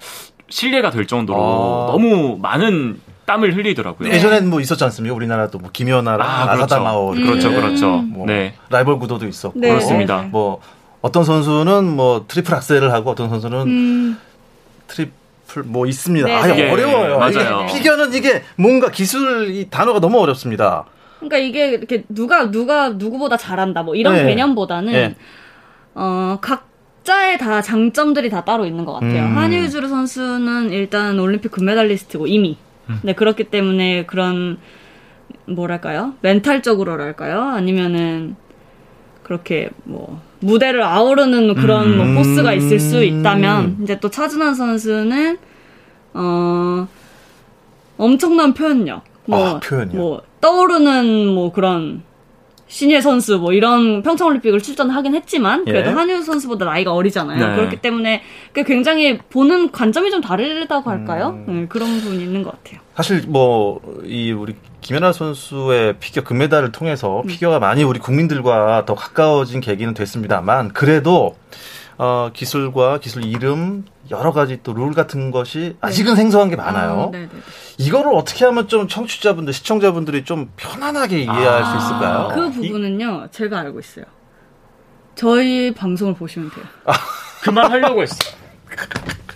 신뢰가 0.49 0.91
될 0.91 1.07
정도로 1.07 1.39
아. 1.41 1.93
너무 1.93 2.39
많은 2.41 3.01
땀을 3.27 3.57
흘리더라고요. 3.57 4.09
예전엔 4.09 4.49
뭐 4.49 4.61
있었지 4.61 4.83
않습니까? 4.85 5.15
우리나라도 5.15 5.59
뭐 5.59 5.71
김연아랑 5.73 6.21
아, 6.29 6.55
그렇죠. 6.55 7.13
그렇죠, 7.15 7.51
그렇죠. 7.51 7.89
뭐 7.99 8.27
네. 8.27 8.55
라이벌 8.71 8.99
구도도 9.01 9.27
있었고 9.27 9.59
네. 9.59 9.69
그렇습니다. 9.71 10.23
네. 10.23 10.29
뭐 10.29 10.61
어떤 11.03 11.25
선수는 11.25 11.95
뭐 11.95 12.25
트리플 12.29 12.55
악셀을 12.55 12.93
하고 12.93 13.11
어떤 13.11 13.29
선수는 13.29 13.59
음, 13.67 14.19
트리플 14.89 15.63
뭐 15.65 15.87
있습니다. 15.87 16.27
네, 16.27 16.35
아, 16.35 16.47
네. 16.47 16.71
어려워요. 16.71 17.19
맞아요. 17.19 17.67
이게 17.69 17.79
피겨는 17.79 18.15
이게 18.15 18.43
뭔가 18.57 18.91
기술 18.91 19.51
이 19.55 19.69
단어가 19.71 20.01
너무 20.01 20.19
어렵습니다. 20.21 20.85
그러니까 21.19 21.39
이게 21.39 21.69
이렇게 21.71 22.05
누가 22.09 22.51
누가 22.51 22.91
누구보다 22.91 23.37
잘한다 23.37 23.83
뭐 23.83 23.95
이런 23.95 24.15
네. 24.15 24.25
개념보다는 24.27 24.93
네. 24.93 25.17
어 25.95 26.39
각자의 26.41 27.39
다 27.39 27.63
장점들이 27.63 28.29
다 28.29 28.45
따로 28.45 28.67
있는 28.67 28.85
것 28.85 28.93
같아요. 28.95 29.25
음. 29.25 29.37
한유주루 29.37 29.89
선수는 29.89 30.71
일단 30.71 31.19
올림픽 31.19 31.51
금메달리스트고 31.51 32.27
이미. 32.27 32.59
네 33.03 33.15
그렇기 33.15 33.45
때문에 33.45 34.07
그런 34.07 34.59
뭐랄까요 35.47 36.15
멘탈적으로랄까요 36.21 37.43
아니면은 37.43 38.37
그렇게 39.27 39.71
뭐 39.83 40.21
무대를 40.39 40.85
아우르는 40.85 41.57
그런 41.57 41.97
뭐 41.97 42.07
음. 42.07 42.15
포스가 42.15 42.55
있을 42.55 42.79
수 42.79 43.03
있다면 43.03 43.79
이제 43.83 43.99
또 43.99 44.09
차준환 44.09 44.55
선수는 44.55 45.37
어 46.15 46.87
엄청난 47.99 48.55
표현력 48.55 49.03
뭐, 49.25 49.45
아, 49.45 49.59
표현력. 49.59 49.97
뭐 49.97 50.23
떠오르는 50.41 51.27
뭐 51.27 51.51
그런 51.51 52.05
신예 52.69 53.01
선수 53.01 53.39
뭐 53.39 53.53
이런 53.53 54.03
평창올림픽을 54.03 54.61
출전하긴 54.61 55.15
했지만 55.15 55.65
그래도 55.65 55.91
예. 55.91 55.95
한유 55.95 56.23
선수보다 56.23 56.65
나이가 56.65 56.93
어리잖아요. 56.93 57.49
네. 57.49 57.57
그렇기 57.57 57.77
때문에 57.77 58.23
그 58.53 58.65
굉장히 58.65 59.19
보는 59.19 59.71
관점이 59.71 60.11
좀 60.11 60.21
다르다고 60.21 60.91
할까요? 60.91 61.39
음. 61.49 61.61
네, 61.63 61.67
그런 61.69 62.01
부분이 62.01 62.23
있는 62.23 62.43
것 62.43 62.51
같아요. 62.51 62.81
사실 62.95 63.23
뭐 63.27 63.81
이 64.05 64.33
우리 64.33 64.55
김연아 64.81 65.13
선수의 65.13 65.95
피겨 66.01 66.23
금메달을 66.23 66.73
통해서 66.73 67.21
음. 67.23 67.27
피겨가 67.27 67.59
많이 67.59 67.83
우리 67.83 67.99
국민들과 67.99 68.85
더 68.85 68.95
가까워진 68.95 69.61
계기는 69.61 69.95
됐습니다만 69.95 70.69
그래도 70.73 71.37
어, 71.99 72.31
기술과 72.33 72.99
기술 72.99 73.25
이름 73.25 73.85
여러 74.11 74.33
가지 74.33 74.61
또 74.63 74.73
룰 74.73 74.93
같은 74.95 75.31
것이 75.31 75.77
아직은 75.81 76.17
생소한 76.17 76.49
게 76.51 76.57
많아요. 76.57 77.07
아, 77.09 77.11
네네. 77.11 77.29
이거를 77.79 78.15
어떻게 78.15 78.45
하면 78.45 78.69
좀 78.69 78.89
청취자분들, 78.89 79.53
시청자분들이 79.53 80.25
좀 80.25 80.51
편안하게 80.57 81.21
이해할 81.23 81.65
수 81.65 81.77
있을까요? 81.77 82.29
그 82.35 82.51
부분은요, 82.51 83.29
제가 83.31 83.61
알고 83.61 83.81
있어요. 83.81 84.05
저희 85.15 85.73
방송을 85.75 86.15
보시면 86.15 86.51
돼요. 86.51 86.65
그만 87.43 87.71
하려고 87.71 88.03
했어. 88.03 88.17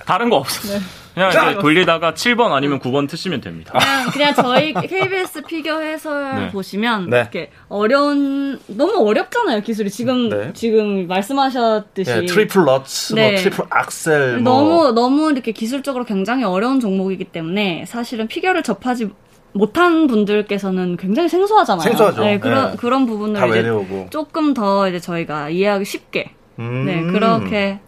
다른 0.04 0.28
거 0.30 0.36
없어. 0.36 0.68
네. 0.72 0.80
그냥 1.14 1.30
이제 1.30 1.58
돌리다가 1.60 2.14
7번 2.14 2.52
아니면 2.52 2.78
9번 2.78 3.08
트시면 3.08 3.40
됩니다. 3.40 3.72
그냥, 3.78 4.10
그냥 4.12 4.34
저희 4.34 4.72
KBS 4.72 5.42
피겨 5.42 5.80
해설 5.80 6.36
네. 6.36 6.50
보시면 6.50 7.10
네. 7.10 7.20
이렇게 7.20 7.50
어려운 7.68 8.58
너무 8.66 9.08
어렵잖아요 9.08 9.60
기술이 9.62 9.90
지금 9.90 10.28
네. 10.28 10.52
지금 10.54 11.06
말씀하셨듯이 11.08 12.10
예, 12.10 12.26
트리플 12.26 12.64
러츠, 12.64 13.14
네. 13.14 13.30
뭐 13.32 13.40
트리플 13.40 13.64
악셀, 13.70 14.38
뭐 14.38 14.54
너무 14.54 14.92
너무 14.92 15.30
이렇게 15.30 15.52
기술적으로 15.52 16.04
굉장히 16.04 16.44
어려운 16.44 16.80
종목이기 16.80 17.24
때문에 17.24 17.84
사실은 17.86 18.28
피겨를 18.28 18.62
접하지 18.62 19.10
못한 19.52 20.06
분들께서는 20.06 20.96
굉장히 20.96 21.28
생소하잖아요. 21.28 21.82
생소하죠. 21.82 22.22
네, 22.22 22.38
그런 22.38 22.70
네. 22.70 22.76
그런 22.76 23.04
다 23.04 23.12
부분을 23.12 23.58
이제. 23.58 24.06
조금 24.10 24.54
더 24.54 24.88
이제 24.88 25.00
저희가 25.00 25.50
이해하기 25.50 25.84
쉽게 25.84 26.30
음. 26.58 26.84
네 26.86 27.02
그렇게 27.02 27.80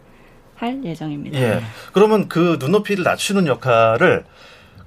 할 0.63 0.79
예정입니다. 0.83 1.37
예. 1.37 1.61
그러면 1.91 2.29
그 2.29 2.57
눈높이를 2.59 3.03
낮추는 3.03 3.47
역할을 3.47 4.23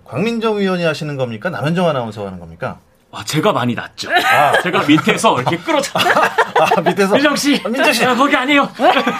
광민정 0.04 0.58
위원이 0.58 0.82
하시는 0.84 1.16
겁니까? 1.16 1.50
남현정 1.50 1.86
아나운서가 1.86 2.28
하는 2.28 2.40
겁니까? 2.40 2.78
와, 3.10 3.22
제가 3.24 3.52
많이 3.52 3.74
낫죠. 3.74 4.10
아, 4.10 4.58
제가 4.62 4.84
밑에서 4.84 5.40
이렇게 5.40 5.58
끌어잡. 5.58 6.00
아 6.00 6.80
밑에서 6.80 7.12
민정 7.14 7.36
씨, 7.36 7.60
아, 7.62 7.68
민정 7.68 7.92
씨. 7.92 8.02
야, 8.02 8.14
거기 8.14 8.34
아니에요. 8.34 8.68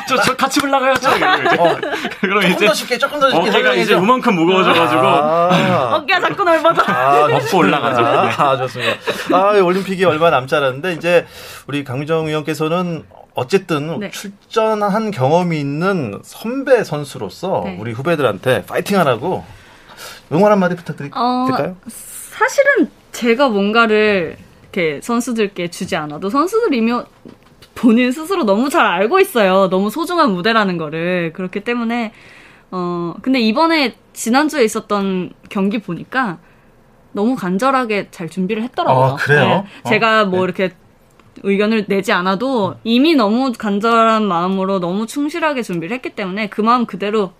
저, 0.08 0.16
저 0.22 0.34
같이 0.34 0.60
올라가요. 0.64 0.94
저. 0.94 1.10
어, 1.10 1.76
그럼 2.20 2.40
조금 2.40 2.50
이제 2.50 2.66
더 2.66 2.72
쉽게, 2.72 2.98
조금 2.98 3.20
더 3.20 3.30
쉽게 3.30 3.48
어깨가 3.50 3.74
이제 3.74 3.92
줘. 3.92 3.98
요만큼 3.98 4.34
무거워져가지고 4.34 5.02
아, 5.02 5.96
어깨가 5.96 6.20
자꾸 6.20 6.44
넓어져. 6.44 6.82
아, 6.86 7.28
엎고 7.36 7.58
올라가죠. 7.58 8.00
네. 8.02 8.32
아, 8.38 8.56
좋습니다. 8.56 8.96
아, 9.32 9.50
올림픽이 9.52 10.04
얼마 10.06 10.30
남지 10.30 10.54
않았는데, 10.54 10.94
이제, 10.94 11.26
우리 11.66 11.84
강민정 11.84 12.26
위원께서는 12.26 13.04
어쨌든 13.36 14.00
네. 14.00 14.10
출전한 14.10 15.10
경험이 15.10 15.60
있는 15.60 16.18
선배 16.24 16.82
선수로서 16.82 17.62
네. 17.66 17.76
우리 17.78 17.92
후배들한테 17.92 18.64
파이팅 18.64 18.98
하라고 18.98 19.44
응원 20.32 20.52
한마디 20.52 20.74
부탁드릴까요? 20.74 21.22
어, 21.22 21.46
사실은 21.86 22.90
제가 23.12 23.50
뭔가를 23.50 24.38
이렇게 24.62 25.00
선수들께 25.02 25.68
주지 25.68 25.96
않아도 25.96 26.30
선수들 26.30 26.74
이미 26.74 26.92
본인 27.74 28.10
스스로 28.10 28.44
너무 28.44 28.70
잘 28.70 28.86
알고 28.86 29.20
있어요. 29.20 29.68
너무 29.68 29.90
소중한 29.90 30.32
무대라는 30.32 30.78
거를. 30.78 31.32
그렇기 31.34 31.60
때문에, 31.60 32.12
어, 32.70 33.14
근데 33.20 33.38
이번에 33.38 33.96
지난주에 34.14 34.64
있었던 34.64 35.34
경기 35.50 35.78
보니까 35.78 36.38
너무 37.12 37.36
간절하게 37.36 38.08
잘 38.10 38.30
준비를 38.30 38.62
했더라고요. 38.62 39.04
아, 39.04 39.16
그래요? 39.16 39.64
네. 39.84 39.90
제가 39.90 40.22
어, 40.22 40.24
뭐 40.26 40.40
네. 40.40 40.44
이렇게 40.44 40.70
의견을 41.42 41.86
내지 41.86 42.12
않아도 42.12 42.76
이미 42.84 43.14
너무 43.14 43.52
간절한 43.52 44.24
마음으로 44.24 44.80
너무 44.80 45.06
충실하게 45.06 45.62
준비를 45.62 45.94
했기 45.94 46.10
때문에 46.10 46.48
그 46.48 46.60
마음 46.60 46.86
그대로 46.86 47.32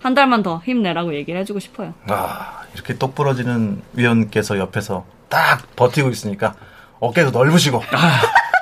한 0.00 0.14
달만 0.14 0.42
더 0.42 0.62
힘내라고 0.64 1.14
얘기를 1.14 1.40
해주고 1.40 1.58
싶어요. 1.58 1.94
아, 2.08 2.62
이렇게 2.74 2.96
똑 2.96 3.14
부러지는 3.14 3.82
위원께서 3.94 4.58
옆에서 4.58 5.04
딱 5.28 5.62
버티고 5.76 6.10
있으니까 6.10 6.54
어깨도 7.00 7.30
넓으시고 7.30 7.82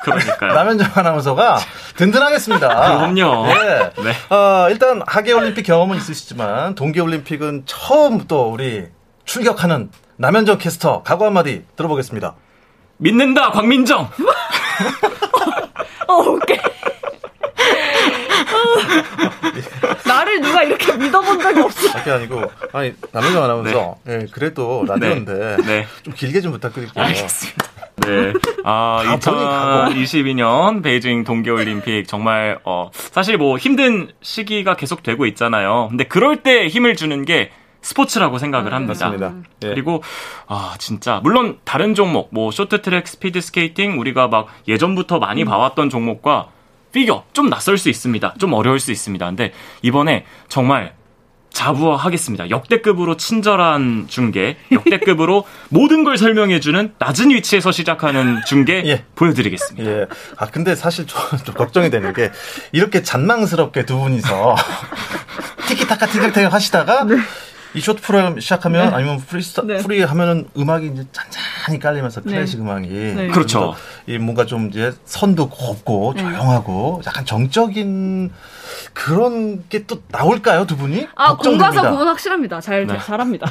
그러니까요. 0.02 0.52
남현정 0.54 0.90
아나운서가 0.94 1.58
든든하겠습니다. 1.96 2.68
그럼요. 2.98 3.46
네. 3.46 3.92
네. 4.02 4.34
어, 4.34 4.68
일단 4.70 5.02
하계올림픽 5.06 5.66
경험은 5.66 5.96
있으시지만 5.98 6.74
동계올림픽은 6.74 7.64
처음 7.66 8.26
또 8.26 8.50
우리 8.50 8.86
출격하는 9.24 9.90
남현정 10.16 10.58
캐스터 10.58 11.02
각오 11.02 11.26
한마디 11.26 11.64
들어보겠습니다. 11.76 12.34
믿는다, 12.98 13.50
광민정! 13.50 14.08
어, 16.08 16.14
오케이. 16.14 16.58
나를 20.06 20.40
누가 20.40 20.62
이렇게 20.62 20.96
믿어본 20.96 21.40
적이 21.40 21.60
없어. 21.60 21.92
그게 21.98 22.10
아니고 22.10 22.42
아니 22.72 22.92
남현정 23.12 23.42
아나운서 23.44 23.96
예, 24.08 24.26
그래도 24.30 24.84
라디오인데 24.86 25.56
네. 25.66 25.86
좀 26.02 26.14
길게 26.14 26.40
좀 26.40 26.52
부탁드릴게요. 26.52 27.04
알겠습니다. 27.04 27.66
네. 27.96 28.32
아, 28.64 29.02
아, 29.04 29.16
본인 29.16 29.44
각오. 29.44 29.94
2022년 29.94 30.82
베이징 30.82 31.24
동계올림픽 31.24 32.06
정말, 32.06 32.58
어, 32.64 32.90
사실 32.92 33.36
뭐 33.38 33.56
힘든 33.58 34.10
시기가 34.22 34.76
계속 34.76 35.02
되고 35.02 35.26
있잖아요. 35.26 35.86
근데 35.88 36.04
그럴 36.04 36.36
때 36.42 36.68
힘을 36.68 36.94
주는 36.94 37.24
게 37.24 37.50
스포츠라고 37.86 38.38
생각을 38.38 38.74
합니다. 38.74 39.08
맞습니다. 39.10 39.34
예. 39.62 39.68
그리고 39.68 40.02
아 40.48 40.74
진짜 40.78 41.20
물론 41.22 41.58
다른 41.64 41.94
종목 41.94 42.30
뭐 42.32 42.50
쇼트트랙, 42.50 43.06
스피드 43.06 43.40
스케이팅 43.40 44.00
우리가 44.00 44.26
막 44.26 44.48
예전부터 44.66 45.20
많이 45.20 45.44
봐왔던 45.44 45.88
종목과 45.88 46.48
피겨 46.92 47.24
좀 47.32 47.48
낯설 47.48 47.78
수 47.78 47.88
있습니다. 47.88 48.34
좀 48.38 48.52
어려울 48.54 48.80
수 48.80 48.90
있습니다. 48.90 49.24
근데 49.26 49.52
이번에 49.82 50.24
정말 50.48 50.94
자부하겠습니다. 51.50 52.50
역대급으로 52.50 53.16
친절한 53.16 54.06
중계, 54.08 54.58
역대급으로 54.72 55.44
모든 55.70 56.04
걸 56.04 56.18
설명해주는 56.18 56.94
낮은 56.98 57.30
위치에서 57.30 57.72
시작하는 57.72 58.40
중계 58.46 58.82
예. 58.84 59.04
보여드리겠습니다. 59.14 59.90
예. 59.90 60.06
아, 60.36 60.46
근데 60.46 60.74
사실 60.74 61.06
좀, 61.06 61.18
좀 61.44 61.54
걱정이 61.54 61.88
되는 61.88 62.12
게, 62.12 62.30
이렇게 62.72 63.02
잔망스럽게 63.02 63.86
두 63.86 63.96
분이서 63.98 64.54
티키타카 65.68 66.06
티격태격 66.06 66.52
하시다가, 66.52 67.06
이 67.76 67.80
쇼트 67.80 68.00
프로그램 68.00 68.40
시작하면, 68.40 68.94
아니면 68.94 69.18
프리스타, 69.18 69.62
네. 69.62 69.76
프리 69.78 70.02
하면은 70.02 70.48
음악이 70.56 70.86
이제 70.94 71.04
잔잔히 71.12 71.78
깔리면서 71.78 72.22
클래식 72.22 72.58
음악이. 72.60 72.88
네. 72.88 73.28
그렇죠. 73.28 73.74
이 74.06 74.16
뭔가 74.16 74.46
좀 74.46 74.68
이제 74.70 74.92
선도 75.04 75.48
곱고 75.50 76.14
네. 76.16 76.22
조용하고 76.22 77.02
약간 77.06 77.24
정적인 77.26 78.32
그런 78.94 79.64
게 79.68 79.86
또 79.86 80.02
나올까요, 80.08 80.66
두 80.66 80.76
분이? 80.76 81.06
아. 81.14 81.36
공과사 81.36 81.90
구분 81.90 82.08
확실합니다. 82.08 82.60
잘, 82.60 82.86
네. 82.86 82.98
잘합니다. 82.98 83.46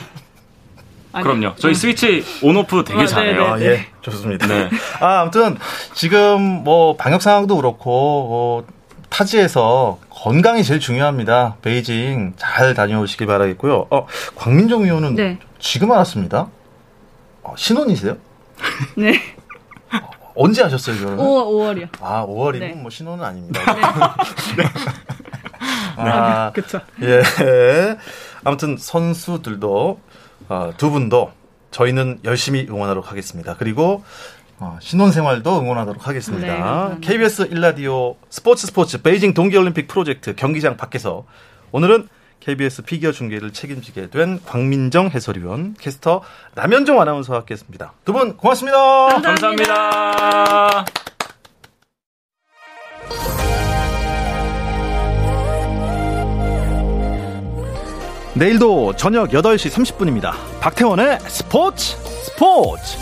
아니, 1.13 1.23
그럼요. 1.23 1.55
저희 1.57 1.73
스위치 1.75 2.25
온오프 2.41 2.83
되게 2.83 3.03
아, 3.03 3.05
잘해요. 3.05 3.45
아, 3.45 3.55
네. 3.57 3.65
예, 3.65 3.85
좋습니다. 4.01 4.47
네. 4.47 4.69
아, 4.99 5.21
아무튼 5.21 5.57
지금 5.93 6.41
뭐 6.65 6.97
방역 6.97 7.21
상황도 7.21 7.55
그렇고 7.55 8.65
어, 8.67 8.73
타지에서 9.15 9.97
건강이 10.09 10.61
제일 10.65 10.81
중요합니다. 10.81 11.55
베이징 11.61 12.33
잘 12.35 12.73
다녀오시기 12.73 13.25
바라겠고요. 13.25 13.87
어, 13.89 14.07
광민정 14.35 14.83
의원은 14.83 15.15
네. 15.15 15.39
지금 15.57 15.93
알았습니다. 15.93 16.49
어, 17.43 17.53
신혼이세요? 17.55 18.17
네. 18.97 19.13
언제 20.35 20.63
하셨어요, 20.63 20.97
결혼은? 20.97 21.23
5월, 21.23 21.45
5월이요. 21.45 21.87
아, 22.01 22.25
5월이면 22.25 22.59
네. 22.59 22.73
뭐 22.73 22.89
신혼은 22.89 23.23
아닙니다. 23.23 23.61
아, 25.95 26.51
그쵸. 26.51 26.81
예. 27.01 27.21
아무튼 28.43 28.75
선수들도 28.77 29.99
어, 30.49 30.73
두 30.75 30.91
분도 30.91 31.31
저희는 31.71 32.19
열심히 32.25 32.67
응원하도록 32.69 33.09
하겠습니다. 33.09 33.55
그리고 33.57 34.03
어, 34.59 34.77
신혼생활도 34.81 35.59
응원하도록 35.59 36.07
하겠습니다. 36.07 36.47
네, 36.47 36.57
감사합니다. 36.59 37.07
KBS 37.07 37.41
일라디오 37.51 38.15
스포츠 38.29 38.67
스포츠 38.67 39.01
베이징 39.01 39.33
동계올림픽 39.33 39.87
프로젝트 39.87 40.35
경기장 40.35 40.77
밖에서 40.77 41.25
오늘은 41.71 42.07
KBS 42.39 42.83
피겨 42.83 43.11
중계를 43.11 43.51
책임지게 43.53 44.11
된 44.11 44.39
광민정 44.45 45.09
해설위원, 45.09 45.73
캐스터 45.79 46.21
남현정 46.53 47.01
아나운서와 47.01 47.39
함께했습니다. 47.39 47.93
두 48.05 48.13
분 48.13 48.37
고맙습니다. 48.37 49.07
감사합니다. 49.21 50.85
내일도 58.35 58.93
저녁 58.95 59.29
8시 59.29 59.69
30분입니다. 59.71 60.33
박태원의 60.59 61.19
스포츠 61.21 61.95
스포츠! 62.25 62.97